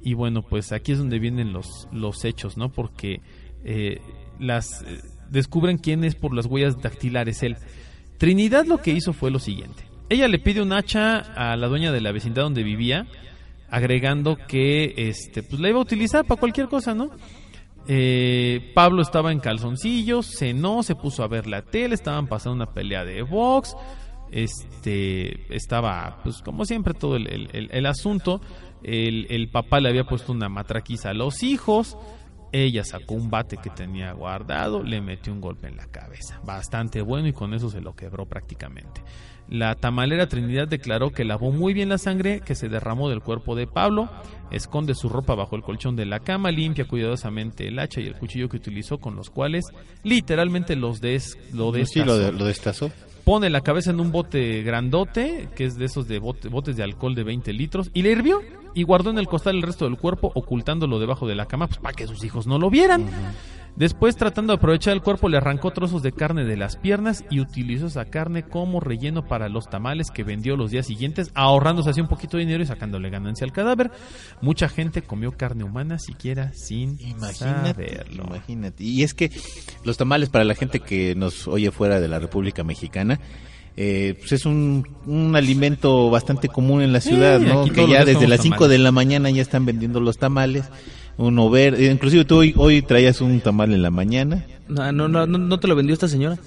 [0.00, 2.70] Y bueno, pues aquí es donde vienen los, los hechos, ¿no?
[2.70, 3.20] Porque
[3.64, 4.00] eh,
[4.38, 4.84] las
[5.30, 7.56] descubren quién es por las huellas dactilares él.
[8.18, 9.84] Trinidad lo que hizo fue lo siguiente.
[10.08, 13.06] Ella le pide un hacha a la dueña de la vecindad donde vivía,
[13.76, 17.10] agregando que este pues la iba a utilizar para cualquier cosa, ¿no?
[17.88, 22.72] Eh, Pablo estaba en calzoncillos, cenó, se puso a ver la tele, estaban pasando una
[22.72, 23.76] pelea de box,
[24.32, 28.40] este estaba pues como siempre todo el, el- el- asunto,
[28.82, 31.96] el, el papá le había puesto una matraquiza a los hijos,
[32.52, 37.02] ella sacó un bate que tenía guardado, le metió un golpe en la cabeza, bastante
[37.02, 39.02] bueno y con eso se lo quebró prácticamente.
[39.48, 43.54] La tamalera Trinidad declaró que lavó muy bien la sangre que se derramó del cuerpo
[43.54, 44.08] de Pablo,
[44.50, 48.16] esconde su ropa bajo el colchón de la cama, limpia cuidadosamente el hacha y el
[48.16, 49.64] cuchillo que utilizó con los cuales
[50.02, 52.04] literalmente los des, lo Sí, destazó.
[52.06, 52.90] lo, de- lo destazó.
[53.24, 56.84] Pone la cabeza en un bote grandote, que es de esos de bote- botes de
[56.84, 58.40] alcohol de 20 litros, y le hirvió
[58.76, 61.78] y guardó en el costal el resto del cuerpo, ocultándolo debajo de la cama, pues
[61.80, 63.06] para que sus hijos no lo vieran.
[63.74, 67.40] Después, tratando de aprovechar el cuerpo, le arrancó trozos de carne de las piernas y
[67.40, 72.00] utilizó esa carne como relleno para los tamales que vendió los días siguientes, ahorrándose así
[72.02, 73.90] un poquito de dinero y sacándole ganancia al cadáver.
[74.42, 78.24] Mucha gente comió carne humana siquiera sin Imagínate, saberlo.
[78.28, 78.84] imagínate.
[78.84, 79.30] Y es que
[79.84, 83.20] los tamales para la gente que nos oye fuera de la República Mexicana,
[83.76, 87.66] eh, pues es un, un alimento bastante común en la ciudad, ¿no?
[87.66, 88.70] Que ya desde las comemos 5 tamales.
[88.70, 90.64] de la mañana ya están vendiendo los tamales.
[91.18, 94.46] Uno ver, eh, inclusive tú hoy, hoy traías un tamal en la mañana.
[94.68, 96.38] No, no, no, no, te lo vendió esta señora.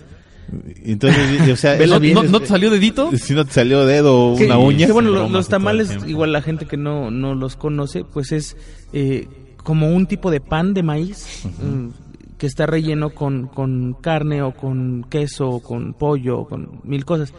[0.83, 2.15] Entonces, o sea, bien.
[2.15, 3.11] ¿No, no te salió dedito?
[3.15, 4.87] si no te salió dedo o una uña.
[4.91, 8.57] bueno, los tamales, igual la gente que no, no los conoce, pues es
[8.93, 9.27] eh,
[9.63, 11.89] como un tipo de pan de maíz mm,
[12.39, 17.05] que está relleno con, con carne o con queso o con pollo o con mil
[17.05, 17.33] cosas.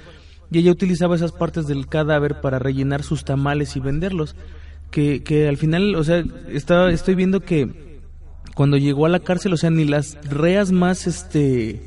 [0.52, 4.36] Y ella utilizaba esas partes del cadáver para rellenar sus tamales y venderlos.
[4.92, 8.00] Que, que al final, o sea, estaba, estoy viendo que
[8.54, 11.80] cuando llegó a la cárcel, o sea, ni las reas más, este,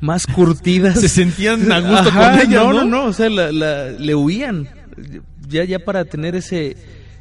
[0.00, 2.84] más curtidas Se sentían a gusto Ajá, con ella, no, ¿no?
[2.84, 4.68] no, no, o sea, la, la- le huían.
[5.48, 6.76] Ya, ya para tener ese,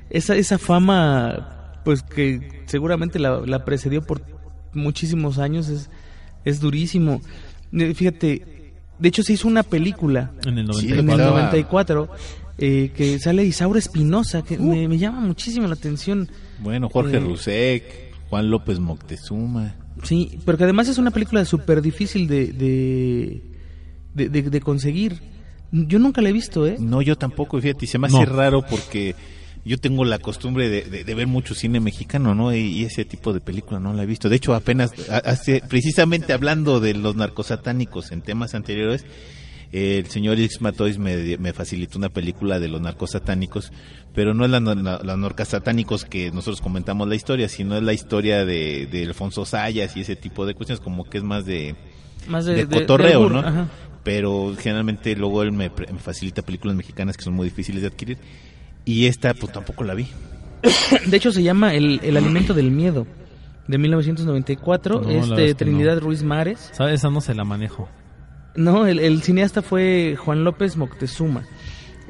[0.10, 4.22] esa, esa fama, pues que seguramente la, la precedió por
[4.74, 5.89] muchísimos años, es,
[6.45, 7.22] es durísimo.
[7.74, 8.45] Eh, Fíjate,
[8.99, 11.11] de hecho se hizo una película En el Sí, en el 94.
[11.15, 12.09] estaba- 94
[12.57, 16.30] eh, que sale Isaura Espinosa, que me, me llama muchísimo la atención.
[16.59, 17.84] Bueno, Jorge Eh, Rusek,
[18.30, 19.76] Juan López Moctezuma.
[20.03, 23.41] Sí, pero que además es una película súper difícil de, de,
[24.13, 25.22] de, de- de conseguir.
[25.72, 26.76] Yo nunca la he visto, ¿eh?
[26.80, 28.17] No, yo tampoco, fíjate, y se me No.
[28.17, 29.15] hace raro porque
[29.64, 32.53] yo tengo la costumbre de, de- de ver mucho cine mexicano, ¿no?
[32.53, 34.28] Y, y ese tipo de película no la he visto.
[34.30, 39.05] De hecho, apenas, hace, precisamente hablando de los narcosatánicos en temas anteriores,
[39.74, 43.72] eh, el señor X Matois me, me facilitó una película de los narcosatánicos,
[44.14, 47.93] pero no es la, la, la narcosatánicos que nosotros comentamos la historia, sino es la
[47.93, 51.76] historia de, de Alfonso Sayas y ese tipo de cuestiones, como que es más de,
[52.28, 53.39] Más de, cotorreo, de ¿no?
[53.39, 53.68] ajá.
[54.03, 58.18] Pero generalmente luego él me, me facilita películas mexicanas que son muy difíciles de adquirir.
[58.86, 60.07] Y esta, pues tampoco la vi.
[61.07, 63.07] De hecho, se llama El, El alimento del miedo,
[63.67, 65.01] de 1994.
[65.01, 66.01] No, es de Trinidad no.
[66.01, 66.69] Ruiz Mares.
[66.73, 66.95] ¿Sabes?
[66.95, 67.89] Esa no se la manejo.
[68.55, 71.43] No, el, el cineasta fue Juan López Moctezuma.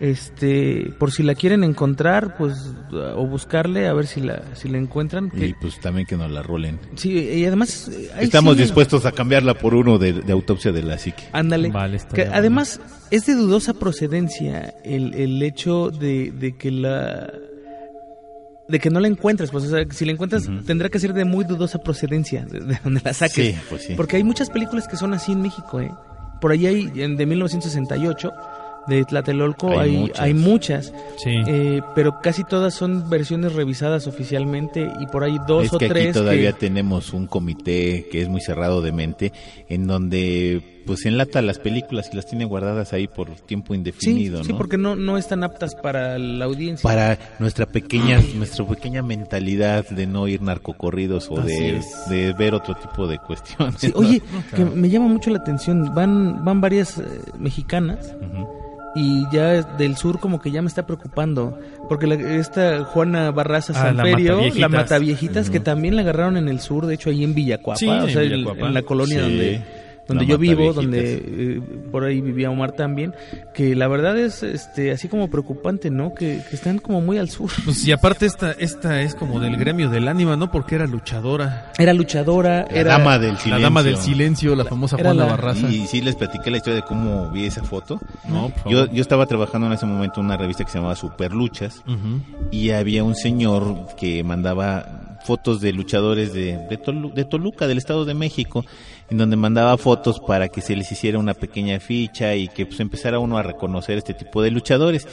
[0.01, 2.55] Este, por si la quieren encontrar, pues,
[2.91, 5.29] o buscarle, a ver si la, si la encuentran.
[5.29, 6.79] que- Y pues también que nos la rolen.
[6.95, 7.87] sí, y además...
[7.89, 11.23] eh, Estamos dispuestos a cambiarla por uno de, de autopsia de la psique.
[11.33, 11.69] Ándale.
[11.69, 12.81] Vale, Que además
[13.11, 17.31] es de dudosa procedencia el, el hecho de, de que la
[18.67, 21.25] de que no la encuentres, pues o sea, si la encuentras tendrá que ser de
[21.25, 23.33] muy dudosa procedencia, de, de donde la saques.
[23.53, 23.93] Sí, pues sí.
[23.95, 25.91] Porque hay muchas películas que son así en México, ¿eh?
[26.39, 28.31] Por ahí hay en- de 1968
[28.87, 30.19] de Tlatelolco Hay hay, muchas.
[30.19, 31.29] hay muchas, Sí.
[31.47, 35.87] eh, pero casi todas son versiones revisadas oficialmente y por ahí dos es o que
[35.89, 39.31] tres aquí todavía que- tenemos un comité que es muy cerrado de mente,
[39.69, 44.51] en donde pues enlata las películas y las tiene guardadas ahí por tiempo indefinido, sí,
[44.51, 44.57] ¿no?
[44.57, 46.81] porque no no están aptas para la audiencia.
[46.81, 51.79] para nuestra pequeña nuestra pequeña mentalidad de no ir narcocorridos o de,
[52.09, 53.75] de ver otro tipo de cuestiones.
[53.79, 53.99] Sí, ¿no?
[53.99, 54.21] oye,
[54.55, 55.93] que me llama mucho la atención.
[55.93, 57.03] Van, van varias eh,
[57.37, 58.15] mexicanas.
[58.95, 61.57] Y ya del sur como que ya me está preocupando.
[61.87, 65.49] Porque la- esta Juana Barraza Ah, la Samperio, la Mataviejitas.
[65.49, 68.09] Que también la agarraron en el sur, de hecho ahí en Villacuapa, Sí, o en
[68.09, 69.63] sea, el- en la colonia Sí, donde,
[70.07, 73.13] donde yo vivo, donde eh, por ahí vivía Omar también,
[73.53, 76.13] que la verdad es este así como preocupante, ¿no?
[76.13, 77.49] Que, que están como muy al sur.
[77.63, 80.51] Pues, y aparte esta, esta es como del gremio del ánima, ¿no?
[80.51, 81.71] Porque era luchadora.
[81.77, 82.97] Era luchadora, La era...
[82.97, 83.51] dama del silencio.
[83.57, 85.69] La dama del silencio, la famosa Era Juana la- Barraza.
[85.69, 87.99] Y sí les platiqué la historia de cómo vi esa foto.
[88.27, 88.93] No, por Yo, favor.
[88.95, 92.21] yo estaba trabajando en ese momento en una revista que se llamaba Superluchas Ujú.
[92.51, 97.77] y había un señor que mandaba fotos de luchadores de, de, Tolu- de Toluca, del
[97.77, 98.65] Estado de México,
[99.11, 102.79] en donde mandaba fotos para que se les hiciera una pequeña ficha y que pues
[102.79, 105.05] empezara uno a reconocer este tipo de luchadores.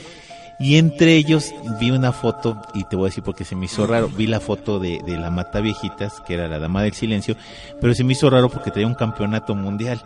[0.57, 3.85] Y entre ellos vi una foto, y te voy a decir porque se me hizo
[3.85, 7.35] raro, vi la foto de, de la Mata Viejitas, que era la Dama del Silencio,
[7.79, 10.01] pero se me hizo raro porque traía un campeonato mundial.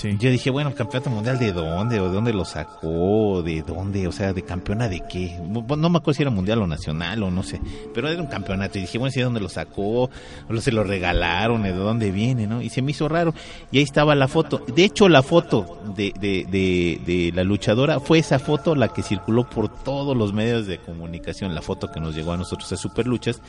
[0.00, 0.16] Sí.
[0.18, 4.12] Yo dije, bueno, campeonato mundial de dónde, o de dónde lo sacó, de dónde, o
[4.12, 5.38] sea, de campeona de qué.
[5.46, 7.60] No me acuerdo si era mundial o nacional o no sé,
[7.92, 8.78] pero era un campeonato.
[8.78, 10.08] Y dije, bueno, si de dónde lo sacó,
[10.48, 12.62] o se lo regalaron, de dónde viene, ¿no?
[12.62, 13.34] Y se me hizo raro.
[13.70, 14.64] Y ahí estaba la foto.
[14.74, 19.02] De hecho, la foto de, de, de, de la luchadora fue esa foto la que
[19.02, 22.78] circuló por todos los medios de comunicación, la foto que nos llegó a nosotros a
[22.78, 23.42] Superluchas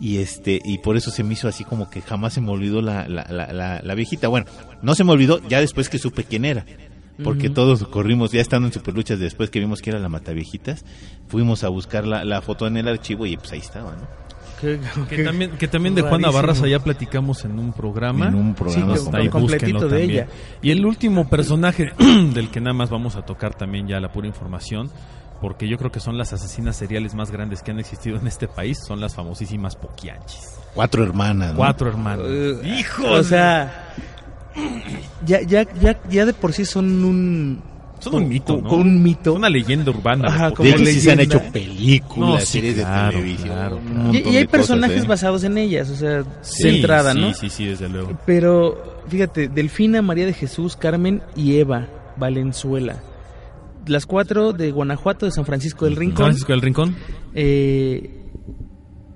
[0.00, 2.82] y este y por eso se me hizo así como que jamás se me olvidó
[2.82, 4.46] la, la, la, la, la viejita bueno
[4.82, 6.64] no se me olvidó ya después que supe quién era
[7.24, 10.84] porque todos corrimos ya estando en superluchas después que vimos que era la mataviejitas
[11.28, 14.26] fuimos a buscar la, la foto en el archivo y pues ahí estaba ¿no?
[14.60, 16.32] Que también, que también de Juana rarísimo.
[16.32, 18.28] Barraza ya platicamos en un programa.
[18.28, 20.28] En un programa Está ahí, completito de ella.
[20.62, 21.92] Y el último personaje
[22.32, 24.90] del que nada más vamos a tocar también ya la pura información,
[25.40, 28.48] porque yo creo que son las asesinas seriales más grandes que han existido en este
[28.48, 30.58] país, son las famosísimas Poquianchis.
[30.74, 31.50] Cuatro hermanas.
[31.52, 31.56] ¿no?
[31.56, 32.26] Cuatro hermanos.
[32.28, 33.10] Eh, ¡Hijo!
[33.10, 33.92] O sea,
[35.24, 37.62] ya, ya, ya, ya de por sí son un...
[37.98, 38.68] son un mito, ¿no?
[38.68, 39.34] con un mito.
[39.34, 40.28] Una leyenda urbana.
[40.28, 43.48] Ajá, como De hecho, sí se han hecho películas, No, sí, series claro, de televisión.
[43.48, 43.80] claro.
[44.12, 45.06] Y, hay cosas, personajes ¿eh?
[45.06, 47.34] basados en ellas, o sea, Sí, centrada, sí, ¿no?
[47.34, 48.18] Sí, sí, desde luego.
[48.24, 52.96] Pero, fíjate, Delfina, María de Jesús, Carmen y Eva Valenzuela.
[53.86, 56.26] Las cuatro de Guanajuato, de San Francisco del Rincón.
[56.26, 56.96] Francisco del Rincón.
[57.34, 58.10] Eh,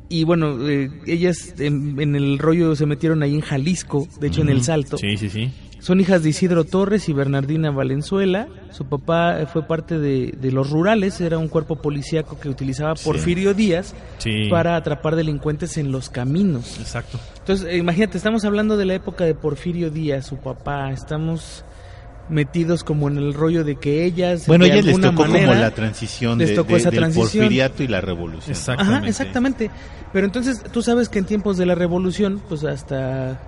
[0.09, 4.43] y bueno, eh, ellas en, en el rollo se metieron ahí en Jalisco, de hecho
[4.43, 4.97] en El Salto.
[4.97, 5.51] Sí, sí, sí.
[5.79, 8.49] Son hijas de Isidro Torres y Bernardina Valenzuela.
[8.71, 12.95] Su papá eh, fue parte de, de los rurales, era un cuerpo policíaco que utilizaba
[12.97, 14.49] Porfirio Díaz Sí.
[14.51, 16.79] para atrapar delincuentes en los caminos.
[16.81, 17.19] Exacto.
[17.39, 21.65] Entonces, eh, imagínate, estamos hablando de la época de Porfirio Díaz, su papá, estamos
[22.31, 25.71] metidos como en el rollo de que ellas Bueno, de ellas les tocó como la
[25.73, 27.43] transición les de, tocó de- esa del transición.
[27.45, 28.51] porfiriato y la revolución.
[28.51, 28.97] Exactamente.
[28.99, 29.71] Ajá, exactamente.
[30.13, 33.41] Pero entonces tú sabes que en tiempos de la revolución, pues hasta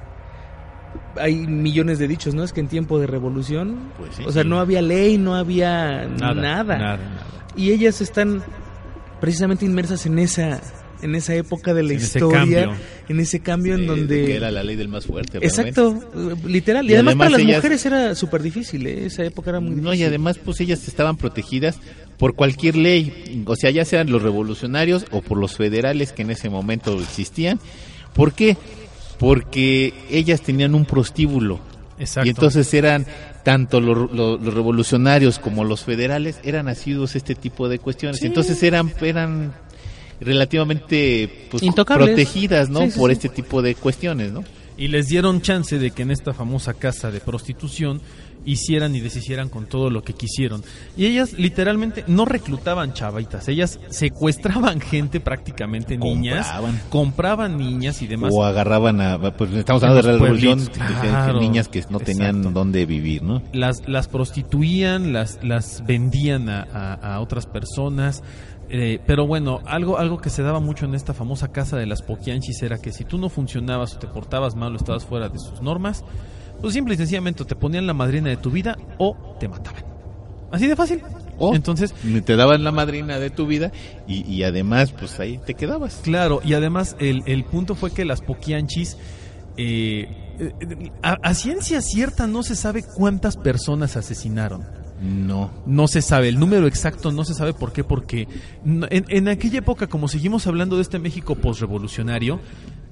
[1.16, 2.43] hay millones de dichos, ¿no?
[2.45, 4.49] Es que en tiempo de revolución, Pues sí, o sea, sí.
[4.49, 6.35] no había ley, no había Nada.
[6.35, 6.78] nada.
[6.78, 6.99] Nada, nada.
[7.57, 8.43] Y ellas están
[9.20, 10.61] precisamente inmersas en esa
[11.03, 12.70] en esa época de la En historia,
[13.09, 15.40] en ese cambio en De- de donde que era la ley del más fuerte.
[15.40, 15.68] realmente.
[15.70, 16.86] Exacto, literal.
[16.86, 19.07] Y, Y además, para las ellas- mujeres era súper difícil, ¿eh?
[19.07, 19.84] esa época era muy difícil.
[19.84, 21.76] No, y además, pues ellas estaban protegidas
[22.18, 26.30] por cualquier ley, o sea, ya sean los revolucionarios o por los federales que en
[26.30, 27.59] ese momento existían.
[28.14, 28.57] ¿Por qué?
[29.18, 31.61] Porque ellas tenían un prostíbulo.
[31.98, 32.26] Exacto.
[32.26, 33.07] Y entonces eran
[33.44, 38.20] tanto los, los- los revolucionarios como los federales eran nacidos este tipo de cuestiones.
[38.20, 38.26] Sí.
[38.26, 39.53] Entonces eran eran
[40.25, 42.81] relativamente pues, protegidas, ¿no?
[42.83, 43.14] Sí, sí, por sí.
[43.14, 44.45] este tipo de cuestiones, ¿no?
[44.77, 48.01] Y les dieron chance de que en esta famosa casa de prostitución
[48.45, 50.64] hicieran y deshicieran con todo lo que quisieron.
[50.97, 56.81] Y ellas literalmente no reclutaban chavitas, ellas secuestraban gente prácticamente niñas, Compraban.
[56.89, 58.33] compraban niñas y demás.
[58.35, 61.39] O agarraban a, pues estamos hablando de la revolución, claro.
[61.39, 62.51] niñas que no tenían Exacto.
[62.59, 63.43] dónde vivir, ¿no?
[63.53, 68.25] las, las prostituían, las, las vendían a, a- a otras personas.
[68.75, 72.01] Eh, pero bueno, algo, algo que se daba mucho en esta famosa casa de las
[72.01, 75.39] Poquianchis era que si tú no funcionabas o te portabas mal o estabas fuera de
[75.39, 76.03] sus normas,
[76.62, 79.85] pues simple y sencillamente te ponían la madrina de tu vida o te mataban.
[80.51, 81.03] Así de fácil.
[81.53, 81.93] Entonces,
[82.25, 83.73] te daban la madrina de tu vida
[84.07, 86.01] y, y además, pues ahí te quedabas.
[86.03, 88.97] Claro, y además el, el punto fue que las Poquianchis,
[89.59, 90.09] eh,
[90.39, 94.82] eh, a, a ciencia cierta no se sabe cuántas personas asesinaron.
[95.03, 95.50] No.
[95.66, 98.28] No se sabe, el número exacto no se sabe por qué, porque
[98.64, 102.40] en, en aquella época, como seguimos hablando de este México posrevolucionario,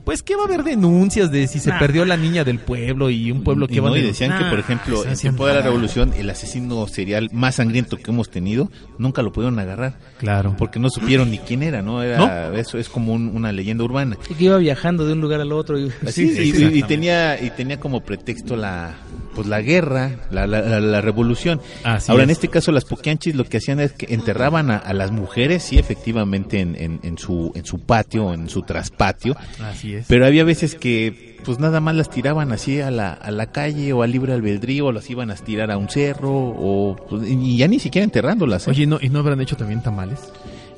[0.04, 1.78] pues que va a haber denuncias de si se Nah.
[1.78, 4.36] perdió la niña del pueblo y un pueblo Y que va no, a y decían
[4.38, 8.30] que, por ejemplo, en tiempo de la revolución, el asesino serial más sangriento que hemos
[8.30, 9.98] tenido, nunca lo pudieron agarrar.
[10.18, 10.54] Claro.
[10.58, 12.02] Porque no supieron ni quién era, ¿no?
[12.02, 14.16] Era, Eso es como un- una leyenda urbana.
[14.28, 15.78] Y que iba viajando de un lugar al otro.
[15.78, 18.94] Y, Así, sí, y- y, tenía y tenía como pretexto la
[19.34, 21.60] pues la guerra, la, la, la- la revolución.
[21.84, 22.38] Así Ahora en es.
[22.38, 25.78] este caso las poquianchis lo que hacían es que enterraban a, a las mujeres, sí,
[25.78, 30.06] efectivamente en, en, en su en su patio, en su traspatio, Así es.
[30.08, 33.92] pero había veces que pues nada más las tiraban así a la, a la calle
[33.92, 37.56] o al libre albedrío, o las iban a tirar a un cerro o pues, y
[37.56, 38.66] ya ni siquiera enterrándolas.
[38.66, 38.70] ¿eh?
[38.70, 40.20] Oye, ¿no, ¿y no habrán hecho también tamales?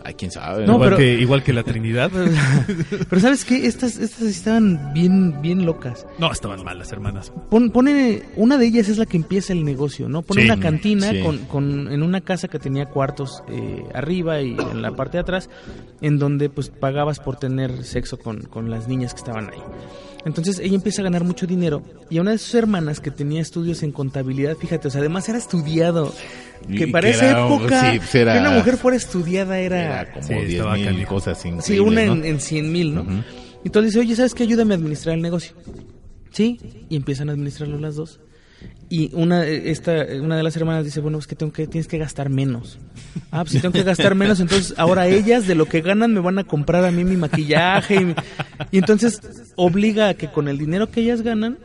[0.04, 0.64] Ay, quién sabe.
[0.64, 2.10] Igual, pero- que, igual que la Trinidad.
[3.08, 3.66] Pero ¿sabes qué?
[3.66, 6.06] Estas, estas estaban bien, bien locas.
[6.18, 7.32] no, estaban mal las hermanas.
[7.50, 10.22] Pon- pone, una de ellas es la que empieza el negocio, ¿no?
[10.22, 11.20] Pone Sí, una cantina sí.
[11.22, 15.22] con, con- en una casa que tenía cuartos eh, arriba y en la parte de
[15.22, 15.48] atrás,
[16.00, 19.60] en donde pues pagabas por tener sexo con, con las niñas que estaban ahí.
[20.24, 23.40] Entonces ella empieza a ganar mucho dinero y a una de sus hermanas que tenía
[23.42, 26.14] estudios en contabilidad, fíjate, o sea, además era estudiado.
[26.68, 29.82] Que Y para que esa era- época, sí, era- que una mujer fuera estudiada era...
[30.02, 32.12] Era como Sí, 10 estaba mil cosas Sí, una ¿no?
[32.14, 33.02] en, en 100 mil, ¿no?
[33.02, 33.10] Ujú.
[33.64, 34.44] Y Entonces dice, oye, ¿sabes qué?
[34.44, 35.54] Ayúdame a administrar el negocio.
[36.30, 36.58] Sí,
[36.88, 38.20] y empiezan a administrarlo las dos.
[38.88, 41.96] Y una, esta, una de las hermanas dice, bueno, es que, tengo que tienes que
[41.96, 42.78] gastar menos.
[43.30, 46.20] Ah, pues si tengo que gastar menos, entonces ahora ellas de lo que ganan me
[46.20, 47.94] van a comprar a mí mi maquillaje.
[47.94, 48.14] Y, mi-
[48.70, 49.20] y entonces
[49.56, 51.58] obliga a que con el dinero que ellas ganan,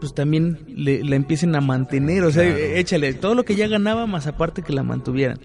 [0.00, 2.24] pues también le, la empiecen a mantener.
[2.24, 5.40] O sea, échale todo lo que ya ganaba más aparte que la mantuvieran.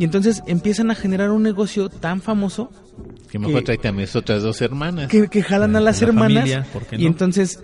[0.00, 2.72] Y entonces empiezan a generar un negocio tan famoso
[3.30, 5.06] Que mejor que- tráete a mis otras dos hermanas.
[5.08, 7.60] que, que jalan a las La hermanas familia, ¿por qué y entonces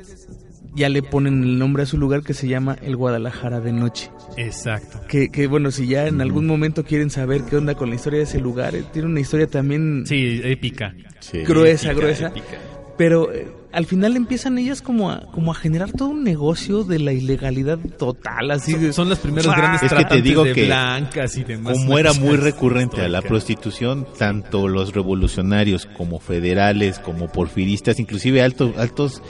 [0.74, 4.10] ya le ponen el nombre a su lugar que se llama el Guadalajara de noche.
[4.36, 5.00] Exacto.
[5.08, 8.18] Que, que bueno, si ya en algún momento quieren saber qué onda con la historia
[8.18, 10.94] de ese lugar, eh, tiene una historia también Sí, épica.
[11.20, 11.42] Sí.
[11.44, 12.26] gruesa, épica, gruesa.
[12.28, 12.58] épica.
[12.96, 16.98] Pero eh, al final empiezan ellas como a, como a generar todo un negocio de
[16.98, 18.86] la ilegalidad total, así de...
[18.86, 21.78] Son, son las primeras grandes Es que te tratantes digo de que blancas y demás.
[21.78, 28.42] Como era muy recurrente a la prostitución, tanto los revolucionarios como federales, como porfiristas, inclusive
[28.42, 29.22] altos, altos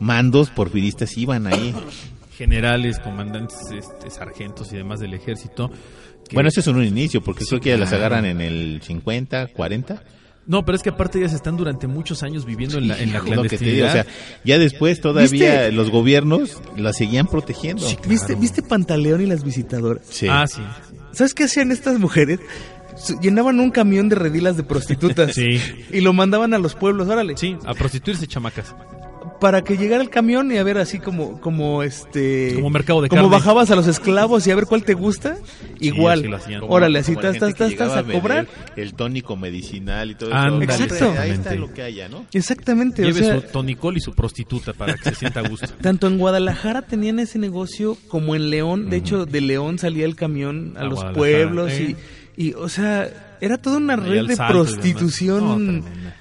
[0.00, 1.74] mandos porfiristas iban ahí.
[2.36, 5.70] Generales, comandantes, este, sargentos y demás del ejército.
[6.28, 8.80] que- Bueno, eso es un inicio, porque Sí, creo que ya las agarran en el
[8.84, 10.02] 50, 40.
[10.46, 13.18] No, pero es que aparte ellas están durante muchos años viviendo en la, en la
[13.20, 13.88] te digo, clandestinidad.
[13.88, 14.06] o sea,
[14.44, 15.28] ya después todavía
[15.60, 15.72] ¿Viste?
[15.72, 17.84] los gobiernos las seguían protegiendo.
[18.08, 20.02] ¿Viste, ¿Viste Pantaleón y las visitadoras?
[20.08, 20.26] Sí.
[20.30, 20.62] Ah, sí.
[21.12, 22.40] ¿Sabes qué hacían estas mujeres?
[23.20, 25.60] Llenaban un camión de redilas de prostitutas Sí.
[25.92, 27.36] y lo mandaban a los pueblos, órale.
[27.36, 28.74] Sí, a prostituirse chamacas.
[29.40, 32.52] Para que llegara el camión y a ver así como, como este...
[32.54, 33.36] Como mercado de Como carne.
[33.36, 35.38] bajabas a los esclavos y a ver cuál te gusta.
[35.80, 36.20] Igual.
[36.20, 36.62] así lo hacían.
[36.68, 38.46] Órale, así estás, estás, a cobrar.
[38.76, 40.62] El tónico medicinal y todo eso.
[40.62, 40.94] Exacto.
[41.18, 41.56] Ahí está exactamente.
[41.56, 42.26] lo que haya, ¿no?
[42.32, 43.02] Exactamente.
[43.02, 45.66] Lleve o sea, su tonicol y su prostituta para que se sienta a gusto.
[45.80, 48.90] Tanto en Guadalajara tenían ese negocio como en León.
[48.90, 51.96] De hecho, de León salía el camión a, A los pueblos ¿eh?
[52.36, 53.08] y, y, o sea,
[53.40, 56.19] era toda una red de prostitución, No.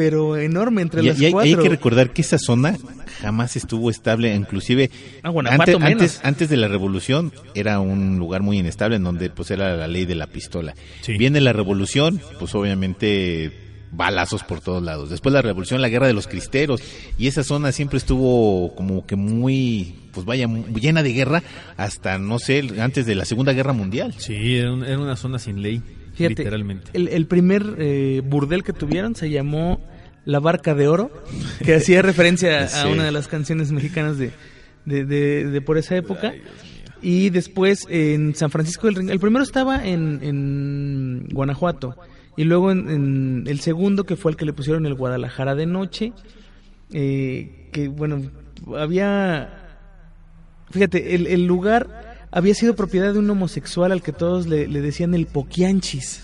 [0.00, 1.62] Pero enorme entre Y, las y hay, y hay cuatro.
[1.62, 2.74] que recordar que esa zona
[3.20, 4.90] jamás estuvo estable, inclusive
[5.22, 5.82] Ah, antes, menos.
[5.92, 9.88] antes, antes de la revolución era un lugar muy inestable en donde pues era la
[9.88, 10.74] ley de la pistola.
[11.02, 11.18] Sí.
[11.18, 13.52] Viene la revolución, pues obviamente
[13.92, 15.10] balazos por todos lados.
[15.10, 16.80] Después la revolución, la guerra de los cristeros
[17.18, 20.48] y esa zona siempre estuvo como que muy, pues vaya,
[20.80, 21.42] llena de guerra
[21.76, 24.14] hasta no sé, antes de la Segunda Guerra Mundial.
[24.16, 25.82] Sí, era, un- era una zona sin ley,
[26.28, 26.90] Fíjate, literalmente.
[26.92, 29.80] El, el primer eh, burdel que tuvieron se llamó
[30.24, 31.10] La Barca de Oro,
[31.64, 34.30] que hacía referencia a una de las canciones mexicanas de,
[34.84, 36.32] de, de- de por esa época.
[37.02, 39.12] Y después en San Francisco del Rincón.
[39.12, 41.96] El primero estaba en, en Guanajuato.
[42.36, 45.66] Y luego en, en el segundo, que fue el que le pusieron el Guadalajara de
[45.66, 46.12] noche.
[46.92, 48.20] eh, que bueno,
[48.76, 49.56] había.
[50.70, 54.80] Fíjate, el, el lugar había sido propiedad de un homosexual al que todos le, le
[54.80, 56.22] decían el Poquianchis.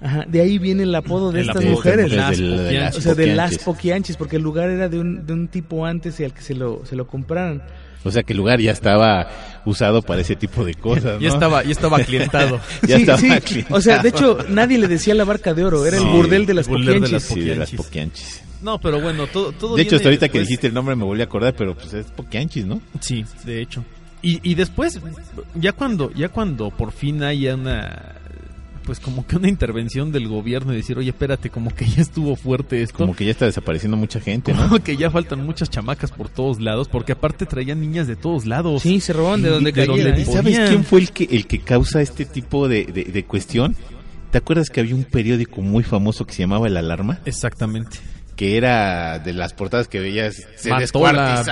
[0.00, 1.72] Ajá, de ahí viene el apodo de El estas apodo.
[1.76, 2.04] mujeres.
[2.06, 2.80] De- de- Las de- de Poquianchis.
[2.82, 4.16] las o sea, de las Poquianchis.
[4.16, 6.84] Porque el lugar era de un, de un tipo antes y al que se lo,
[6.84, 7.62] se lo compraran.
[8.04, 9.28] O sea que el lugar ya estaba
[9.64, 11.20] usado para ese tipo de cosas.
[11.20, 11.34] Ya ¿no?
[11.34, 12.58] estaba, ya estaba clientado.
[12.88, 13.64] Ya sí, estaba sí.
[13.70, 16.46] O sea, de hecho, nadie le decía la barca de oro, era Sí, el burdel
[16.46, 17.22] de las Poquianchis.
[17.22, 18.42] Sí, de las Poquianchis.
[18.60, 21.20] No, pero bueno, todo, todo De hecho, hasta ahorita que dijiste el nombre me volví
[21.20, 22.80] a acordar, pero pues es poquianchis, ¿no?
[23.00, 23.84] Sí, de hecho.
[24.22, 25.00] Y, y después,
[25.54, 28.14] ya cuando, ya cuando por fin haya una,
[28.84, 32.36] pues como que una intervención del gobierno y decir, oye, espérate, como que ya estuvo
[32.36, 32.98] fuerte esto.
[32.98, 34.68] Como que ya está desapareciendo mucha gente, ¿no?
[34.68, 38.46] Como que ya faltan muchas chamacas por todos lados, porque aparte traían niñas de todos
[38.46, 38.82] lados.
[38.82, 40.10] Sí, se robaban de donde De cayera.
[40.10, 40.24] donde ¿eh?
[40.24, 43.74] ¿Sabes quién fue el que el que causa este tipo de, de, de cuestión?
[44.30, 47.18] ¿Te acuerdas que había un periódico muy famoso que se llamaba El Alarma?
[47.26, 47.98] Exactamente.
[48.36, 50.70] Que era de las portadas que veías se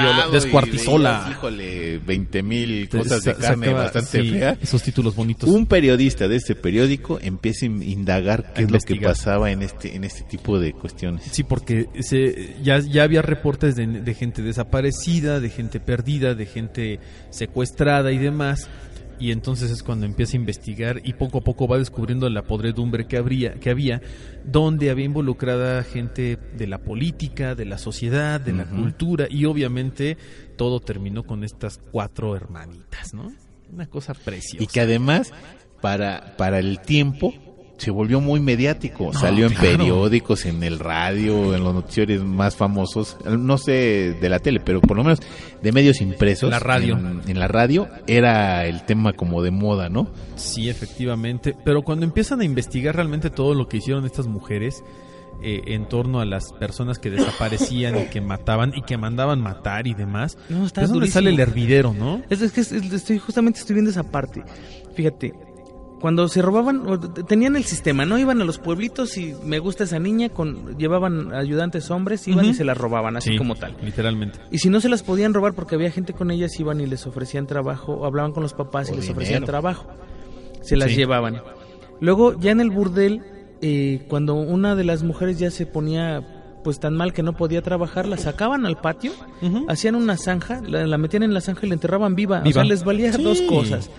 [0.01, 1.19] viola- descuartizola.
[1.25, 4.57] veías, híjole, 20 mil cosas de carne sacaba, bastante sí, fea.
[4.63, 5.49] Esos títulos bonitos.
[5.51, 9.63] Un periodista de este periódico empieza a indagar qué A es lo que pasaba en
[9.63, 11.23] este en este tipo de cuestiones.
[11.31, 16.47] Sí, porque se, ya, ya había reportes de, de gente desaparecida, de gente perdida, de
[16.47, 16.99] gente
[17.31, 18.69] secuestrada y demás.
[19.21, 23.07] Y entonces es cuando empieza a investigar y poco a poco va descubriendo la podredumbre
[23.07, 24.01] que, habría, que había,
[24.45, 30.17] donde había involucrada gente de la política, de la sociedad, de la cultura y obviamente
[30.57, 33.31] todo terminó con estas cuatro hermanitas, ¿no?
[33.71, 34.65] Una cosa preciosa.
[34.65, 35.33] Y que además,
[35.83, 37.35] para, para el tiempo,
[37.81, 39.13] se volvió muy mediático.
[39.13, 39.79] Salió en claro.
[39.79, 44.81] periódicos, en el radio, en los noticiarios más famosos, no sé de la tele, pero
[44.81, 45.21] por lo menos
[45.63, 46.51] de medios impresos.
[46.51, 46.97] La radio.
[46.99, 50.09] En, en la radio era el tema como de moda, ¿no?
[50.37, 51.57] Sí, efectivamente.
[51.65, 54.85] Pero cuando empiezan a investigar realmente todo lo que hicieron estas mujeres
[55.43, 59.87] eh, en torno a las personas que desaparecían y que mataban y que mandaban matar
[59.87, 61.15] y demás, No, está es donde durísimo.
[61.15, 62.21] sale el hervidero, ¿no?
[62.29, 64.43] Es, es que es- es- estoy, justamente estoy viendo esa parte.
[64.95, 65.33] Fíjate,
[66.01, 68.19] cuando se robaban, o tenían el sistema, ¿no?
[68.19, 72.55] Iban a los pueblitos y me gusta esa niña, con llevaban ayudantes hombres, iban y
[72.55, 73.77] se la robaban, así Sí, como tal.
[73.83, 74.39] Literalmente.
[74.51, 77.07] Y si no se las podían robar porque había gente con ellas, iban y les
[77.07, 79.19] ofrecían trabajo, o hablaban con los papás y O les dinero.
[79.21, 79.87] ofrecían trabajo.
[80.63, 80.97] Se las Sí.
[80.97, 81.43] llevaban.
[82.01, 83.23] Luego, ya en el burdel,
[83.61, 87.63] eh, cuando una de las mujeres ya se ponía pues tan mal que no podía
[87.63, 89.13] trabajar, la sacaban al patio,
[89.69, 92.41] hacían una zanja, la, la metían en la zanja y la enterraban viva.
[92.41, 92.53] O Viva.
[92.53, 93.23] sea, les valía Sí.
[93.23, 93.91] dos cosas.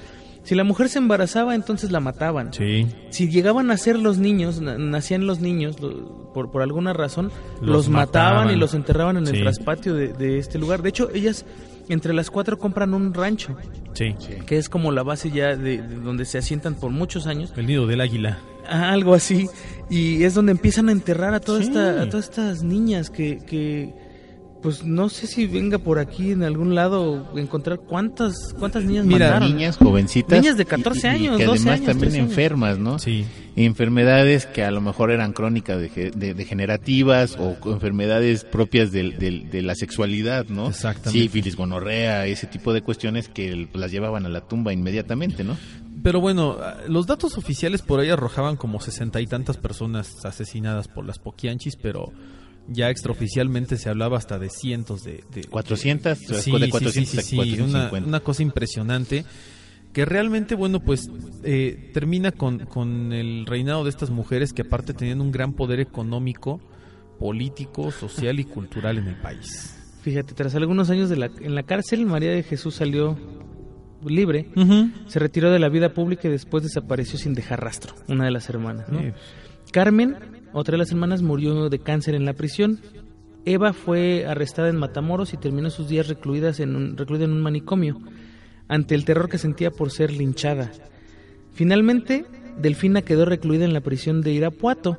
[0.44, 2.52] Si la mujer se embarazaba, entonces la mataban.
[2.54, 2.88] Sí.
[3.12, 7.32] Si llegaban a ser los niños, na- nacían los niños, lo- por, por alguna razón,
[7.62, 8.56] Los los, mataban, mataban.
[8.56, 9.36] y los enterraban en Sí.
[9.36, 10.82] el traspatio de, de este lugar.
[10.82, 11.46] De hecho, ellas,
[11.90, 13.56] entre las cuatro, compran un rancho,
[13.94, 14.16] Sí.
[14.46, 17.54] que es como la base ya de, de donde se asientan por muchos años.
[17.56, 18.40] El nido del águila.
[18.68, 19.48] Ah, algo así.
[19.90, 21.68] Y es donde empiezan a enterrar a, toda Sí.
[21.68, 23.94] esta, a todas estas niñas que, que,
[24.62, 29.28] pues no sé si venga por aquí en algún lado encontrar cuántas, cuántas niñas Mira,
[29.28, 29.56] mataron.
[29.56, 30.40] niñas jovencitas.
[30.40, 32.30] Niñas de 14 años, que 12 además años, también 13 años.
[32.30, 33.00] enfermas, ¿no?
[33.00, 33.26] Sí.
[33.56, 39.50] Enfermedades que a lo mejor eran crónicas de, de- degenerativas o enfermedades propias del- del-
[39.50, 40.70] de la sexualidad, ¿no?
[40.70, 41.20] Exactamente.
[41.24, 45.58] Sífilis, gonorrea, ese tipo de cuestiones que las llevaban a la tumba inmediatamente, ¿no?
[46.04, 46.58] Pero bueno,
[46.88, 51.76] los datos oficiales por ahí arrojaban como sesenta y tantas personas asesinadas por las Poquianchis,
[51.76, 52.12] pero
[52.72, 55.24] ya extraoficialmente se hablaba hasta de cientos de...
[55.34, 57.90] de 400, de- de sí, 400 sí, sí, sí, 450.
[57.98, 59.26] Una, una cosa impresionante
[59.94, 61.10] que realmente, bueno, pues
[61.44, 65.80] eh, termina con, con el reinado de estas mujeres que aparte tenían un gran poder
[65.82, 66.62] económico,
[67.20, 69.78] político, social y cultural en el país.
[70.02, 73.18] Fíjate, tras algunos años de la, en la cárcel, María de Jesús salió
[74.06, 74.48] libre,
[75.08, 78.50] se retiró de la vida pública y después desapareció sin dejar rastro, una de las
[78.50, 78.90] hermanas.
[78.90, 79.00] ¿no?
[79.00, 79.12] Sí.
[79.72, 80.16] Carmen,
[80.54, 82.80] otra de las hermanas, murió de cáncer en la prisión.
[83.46, 87.42] Eva fue arrestada en Matamoros y terminó sus días recluidas en un, recluida en un
[87.42, 88.00] manicomio,
[88.68, 90.72] ante el terror que sentía por ser linchada.
[91.54, 92.26] Finalmente,
[92.62, 94.98] Delfina quedó recluida en la prisión de Irapuato.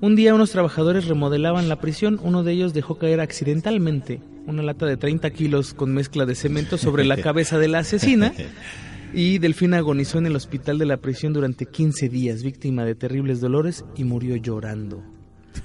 [0.00, 4.86] Un día unos trabajadores remodelaban la prisión, uno de ellos dejó caer accidentalmente una lata
[4.86, 8.32] de 30 kilos con mezcla de cemento sobre la cabeza de la asesina
[9.12, 13.40] y Delfina agonizó en el hospital de la prisión durante 15 días, víctima de terribles
[13.40, 15.02] dolores y murió llorando.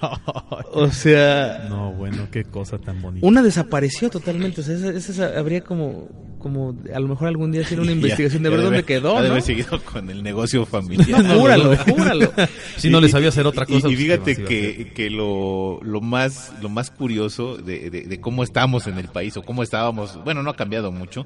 [0.74, 3.28] O sea, No, bueno, qué cosa tan bonita.
[3.28, 6.08] una desapareció totalmente, o sea, esa, esa habría como,
[6.40, 9.28] como a lo mejor algún día hacer una Ya- investigación de ver dónde quedó, de
[9.28, 9.32] ¿no?
[9.32, 11.24] haber seguido con el negocio familiar.
[11.24, 12.32] No, júralo, júralo.
[12.78, 13.76] Si no les sabía hacer otra cosa.
[13.90, 18.22] Y, y pues, fíjate que, que lo, lo más lo más curioso de, de- de
[18.22, 21.26] cómo estamos en el país o cómo estábamos, bueno, no ha cambiado mucho,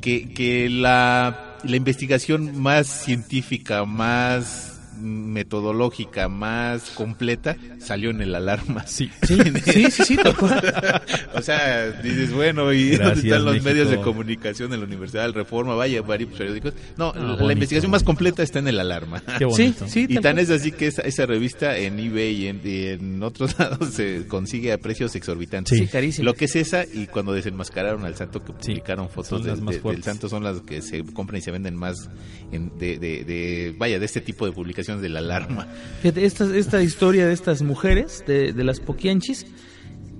[0.00, 4.69] que, que la, la investigación más científica, más
[5.00, 8.86] metodológica, más completa, salió en el alarma.
[8.86, 9.10] Sí.
[9.22, 10.16] Sí, sí, sí, sí,
[11.34, 13.68] o sea, dices, bueno, ¿y Gracias, dónde están los México.
[13.70, 15.74] medios de comunicación en la Universidad del Reforma?
[15.74, 16.74] Vaya, varios periódicos.
[16.96, 17.52] No, la, bonito.
[17.52, 19.20] investigación más completa está en el alarma.
[19.38, 19.88] Qué Sí, bonito.
[19.88, 22.86] sí, Y tal tan es así que esa, esa revista en eBay y en, y
[22.86, 25.78] en otros lados se consigue a precios exorbitantes.
[25.78, 26.24] Sí, carísimo.
[26.24, 29.90] Lo que es esa y cuando desenmascararon al santo que Sí, publicaron fotos más de-
[29.90, 32.08] del santo son las que se compran y se venden más
[32.52, 35.66] en- de, de- de- vaya, de este tipo de publicaciones de la alarma.
[36.02, 39.46] Fíjate, esta, esta historia de estas mujeres, de, de las Poquianchis,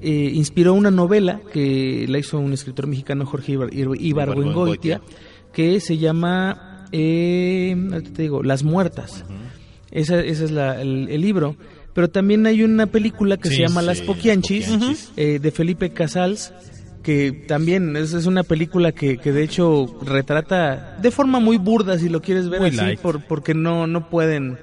[0.03, 5.01] eh, inspiró una novela que la hizo un escritor mexicano, Jorge Ibar, Ibar- Ibargüengoitia,
[5.53, 7.77] que se llama, eh,
[8.15, 9.25] te digo, Las Muertas.
[9.91, 11.57] Esa, ese es la- el, el libro.
[11.93, 15.11] Pero también hay una película que Sí, se llama sí, Las Poquianchis, Poquianchis.
[15.17, 16.53] eh, de Felipe Casals,
[17.11, 21.99] que también es, es una película que, que de hecho retrata de forma muy burda,
[21.99, 23.01] si lo quieres ver Muy así, light.
[23.01, 24.59] por, porque no, no pueden,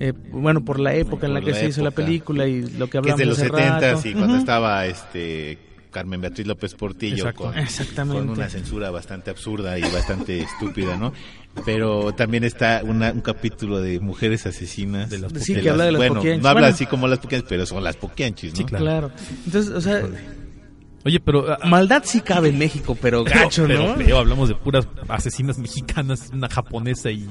[0.00, 2.62] eh, bueno, por la época en la Por que la se hizo la película y
[2.62, 4.08] lo que Que es hablamos de los hace 70 rato.
[4.08, 4.36] y cuando Ujú.
[4.40, 5.58] estaba este
[5.92, 7.52] Carmen Beatriz López Portillo con,
[8.08, 11.12] con una censura bastante absurda y bastante estúpida, ¿no?
[11.66, 15.10] Pero también está una- un capítulo de mujeres asesinas.
[15.10, 16.42] De las Sí, que habla de las bueno, poquianchis.
[16.42, 16.74] no habla Bueno.
[16.74, 18.56] así como las poquianchis, pero son las poquianchis, ¿no?
[18.56, 18.84] Sí, claro.
[18.84, 19.10] Claro.
[19.44, 20.02] Entonces, o sea,
[21.04, 21.50] Oye, pero...
[21.52, 24.16] ah, maldad sí cabe en México, pero gacho, pero ¿no?
[24.18, 27.24] hablamos de puras asesinas mexicanas, una japonesa y...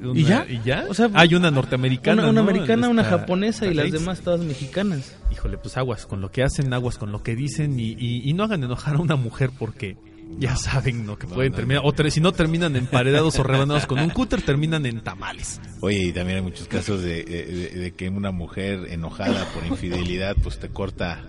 [0.00, 0.46] una- ¿Y ya?
[0.48, 0.84] ¿Y ya?
[0.88, 2.48] O sea, Hay una norteamericana, Una, una ¿no?
[2.50, 5.16] americana, una japonesa y las demás todas mexicanas.
[5.32, 8.32] Híjole, pues aguas con lo que hacen, aguas con lo que dicen y, y- y
[8.34, 9.96] no hagan enojar a una mujer porque
[10.38, 11.82] ya saben lo que pueden terminar.
[11.84, 15.60] O si no terminan emparedados o rebanados con un cúter, terminan en tamales.
[15.80, 20.36] Oye, y también hay muchos casos de, de- de que una mujer enojada por infidelidad,
[20.42, 21.22] pues te corta.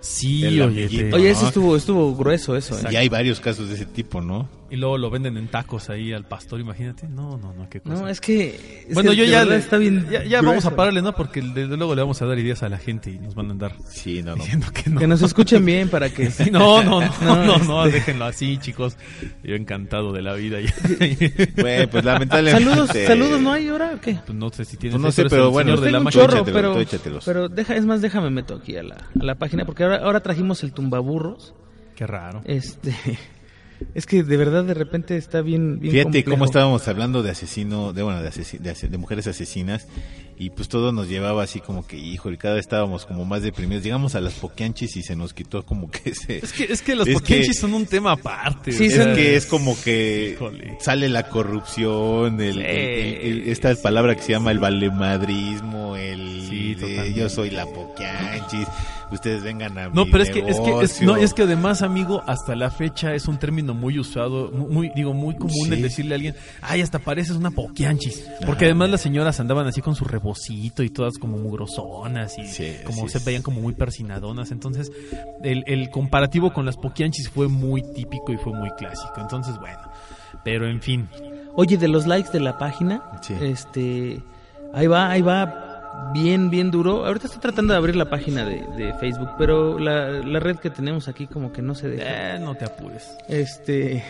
[0.00, 0.82] Sí, El oye.
[0.84, 1.10] amiguito.
[1.10, 1.48] te- Oye, ese No.
[1.48, 2.82] estuvo, estuvo grueso eso, ¿eh?
[2.92, 4.48] Y hay varios casos de ese tipo, ¿no?
[4.70, 7.08] Y luego lo venden en tacos ahí al pastor, imagínate.
[7.08, 8.02] No, no, no, qué cosa.
[8.02, 8.84] No, es que...
[8.88, 11.12] es bueno, que yo ya, le- está bien ya, ya vamos a pararle, ¿no?
[11.12, 13.50] Porque desde luego le vamos a dar ideas a la gente y nos van a
[13.50, 14.36] andar Sí, no, no.
[14.44, 15.00] diciendo que no.
[15.00, 16.30] Que nos escuchen bien para que...
[16.40, 18.96] Sí, no, no, no, No, no, no, este- déjenlo así, chicos.
[19.42, 20.58] Yo encantado de la vida.
[21.60, 22.64] Bueno, pues lamentablemente.
[22.64, 24.18] Saludos, saludos, ¿no hay ahora o qué?
[24.24, 26.78] Pues no sé si tienes Pues no sé, pero el bueno, señor de la chorro,
[26.80, 29.82] échatelo, pero, pero deja, es más, déjame meto aquí a la, a la página porque
[29.82, 31.54] ahora, ahora trajimos el tumbaburros.
[31.96, 32.40] Qué raro.
[32.44, 32.94] Este,
[33.94, 36.30] Es que de verdad de repente está bien, bien Fíjate complejo.
[36.30, 39.86] cómo estábamos hablando de asesino, de bueno, de, de de mujeres asesinas
[40.42, 43.84] y pues todo nos llevaba así como que, híjole, cada vez estábamos como más deprimidos.
[43.84, 46.38] Llegamos a las poquianchis y se nos quitó como que ese...
[46.38, 48.72] Es que, es que los Es poquianchis que- son un tema aparte.
[48.72, 50.78] Sí, es que es como que Híjole.
[50.80, 56.46] sale la corrupción, el, el- el- el- esta palabra que se llama el valemadrismo, el
[56.48, 57.20] Sí, de totalmente.
[57.20, 58.66] yo soy la poquianchis,
[59.12, 61.06] ustedes vengan a No, mi pero es que, es que, es, negocio.
[61.06, 64.90] no, es que además, amigo, hasta la fecha es un término muy usado, mu- muy,
[64.96, 65.72] digo, muy común Sí.
[65.72, 68.24] el decirle a alguien, ay, hasta pareces una poquianchis.
[68.46, 70.04] Porque además las señoras andaban así con su
[70.82, 73.24] y todas como mugrosonas y Sí, como sí, se sí.
[73.26, 74.50] veían como muy persinadonas.
[74.50, 74.90] Entonces,
[75.42, 79.14] el, el comparativo con las poquianchis fue muy típico y fue muy clásico.
[79.18, 79.80] Entonces, bueno,
[80.44, 81.08] pero en fin.
[81.54, 83.34] Oye, de los likes de la página, Sí.
[83.40, 84.22] este,
[84.72, 87.04] ahí va, ahí va bien, bien duro.
[87.06, 90.70] Ahorita estoy tratando de abrir la página de, de Facebook, pero la, la red que
[90.70, 92.36] tenemos aquí como que no se deja.
[92.36, 93.16] Eh, no te apures.
[93.28, 94.02] Este,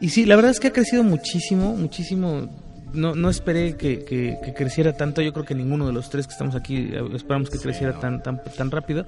[0.00, 2.48] y sí, la verdad es que ha crecido muchísimo, muchísimo.
[2.94, 5.20] No, no esperé que, que- que creciera tanto.
[5.22, 8.22] Yo creo que ninguno de los tres que estamos aquí eh, esperamos que creciera tan,
[8.22, 9.04] tan, tan rápido.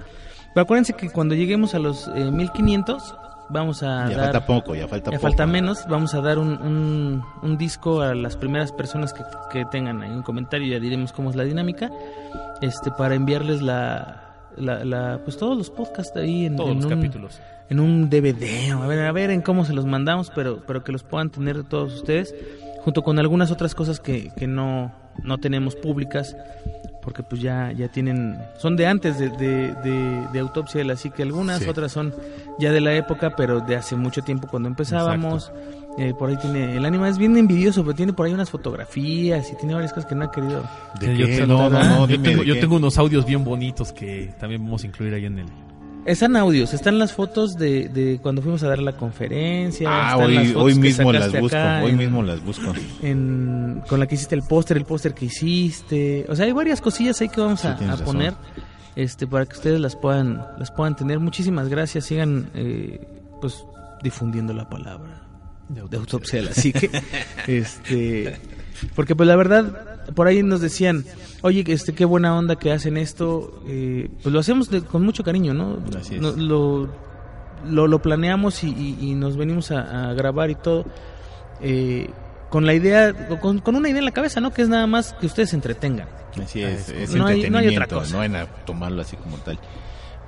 [0.53, 3.15] Pero acuérdense que cuando lleguemos a los eh, 1500,
[3.49, 4.31] vamos a Ya dar.
[4.33, 5.27] falta poco, ya falta Ya poco.
[5.29, 9.65] falta menos, vamos a dar un, un, un disco a las primeras personas que, que
[9.65, 11.89] tengan ahí un comentario, ya diremos cómo es la dinámica,
[12.61, 16.85] este para enviarles la, la, la- pues todos los podcasts ahí en, Todos en los
[16.85, 17.39] un, capítulos.
[17.69, 20.91] en un DVD, a ver, a ver en cómo se los mandamos, pero, pero que
[20.91, 22.33] los puedan tener todos ustedes,
[22.87, 26.37] junto con algunas otras cosas que, que no, no tenemos públicas,
[27.01, 30.95] porque pues ya, ya tienen, son de antes de, de, de, de Autopsia de la
[30.95, 31.67] Psique algunas, Sí.
[31.67, 32.13] otras son
[32.59, 35.51] ya de la época, pero de hace mucho tiempo cuando empezábamos.
[35.97, 39.51] Eh, por ahí tiene, el anime es bien envidioso, pero tiene por ahí unas fotografías
[39.51, 40.63] y tiene varias cosas que no ha querido.
[41.01, 41.37] ¿De Sí, qué?
[41.39, 44.81] yo- No, no, no, yo, tengo, yo tengo unos audios bien bonitos que también vamos
[44.83, 45.47] a incluir ahí en el...
[46.07, 49.87] Están audios, están las fotos de, de cuando fuimos a dar la conferencia.
[49.91, 52.73] Ah, las hoy, hoy que mismo las busco, hoy en- mismo las busco.
[53.01, 56.25] en- con la que hiciste el póster, el póster que hiciste.
[56.29, 58.33] O sea, hay varias cosillas ahí que vamos Sí, a, poner
[58.95, 61.19] este para que ustedes las puedan las puedan tener.
[61.19, 62.05] Muchísimas gracias.
[62.05, 63.05] Sigan eh,
[63.41, 63.65] pues
[64.01, 65.23] difundiendo la palabra
[65.67, 66.89] de autopsia de la psique.
[67.47, 68.37] este,
[68.95, 71.03] porque pues la verdad por ahí nos decían,
[71.41, 75.23] "Oye, este qué buena onda que hacen esto." Eh, pues lo hacemos de- con mucho
[75.23, 75.79] cariño, ¿no?
[75.99, 76.21] Así es.
[76.21, 76.89] No- lo,
[77.65, 80.85] lo, lo planeamos y, y- y nos venimos a, a grabar y todo
[81.61, 82.09] eh,
[82.49, 84.53] con la idea, con, con una idea en la cabeza, ¿no?
[84.53, 86.07] Que es nada más que ustedes se entretengan.
[86.41, 88.27] Así es, es No hay- no hay otra cosa.
[88.27, 89.59] no a tomarlo así como tal.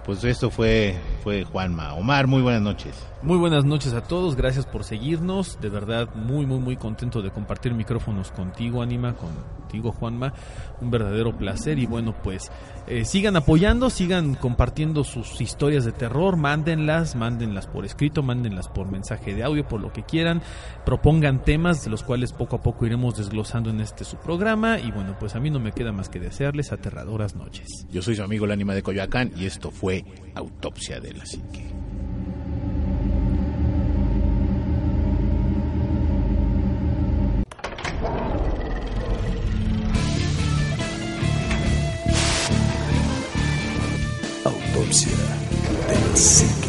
[0.06, 1.94] Pues esto fue, fue Juanma.
[1.94, 2.96] Omar, muy buenas noches.
[3.22, 5.60] Muy buenas noches a todos, gracias por seguirnos.
[5.60, 10.34] De verdad, muy, muy, muy contento de compartir micrófonos contigo, Anima, contigo, Juanma.
[10.80, 11.80] Un verdadero placer.
[11.80, 12.50] Y bueno, pues
[12.88, 16.38] eh, sigan apoyando, sigan compartiendo sus historias de terror.
[16.38, 20.42] Mándenlas, mándenlas por escrito, mándenlas por mensaje de audio, por lo que quieran.
[20.86, 24.80] Propongan temas de los cuales poco a poco iremos desglosando en este su programa.
[24.80, 27.68] Y bueno, pues a mí no me queda más que desearles aterradoras noches.
[27.92, 29.72] Yo soy su amigo el ánima de Coyoacán y esto
[30.36, 31.66] Autopsia de la Psique.
[44.46, 45.12] Autopsia
[45.88, 46.69] de la psique.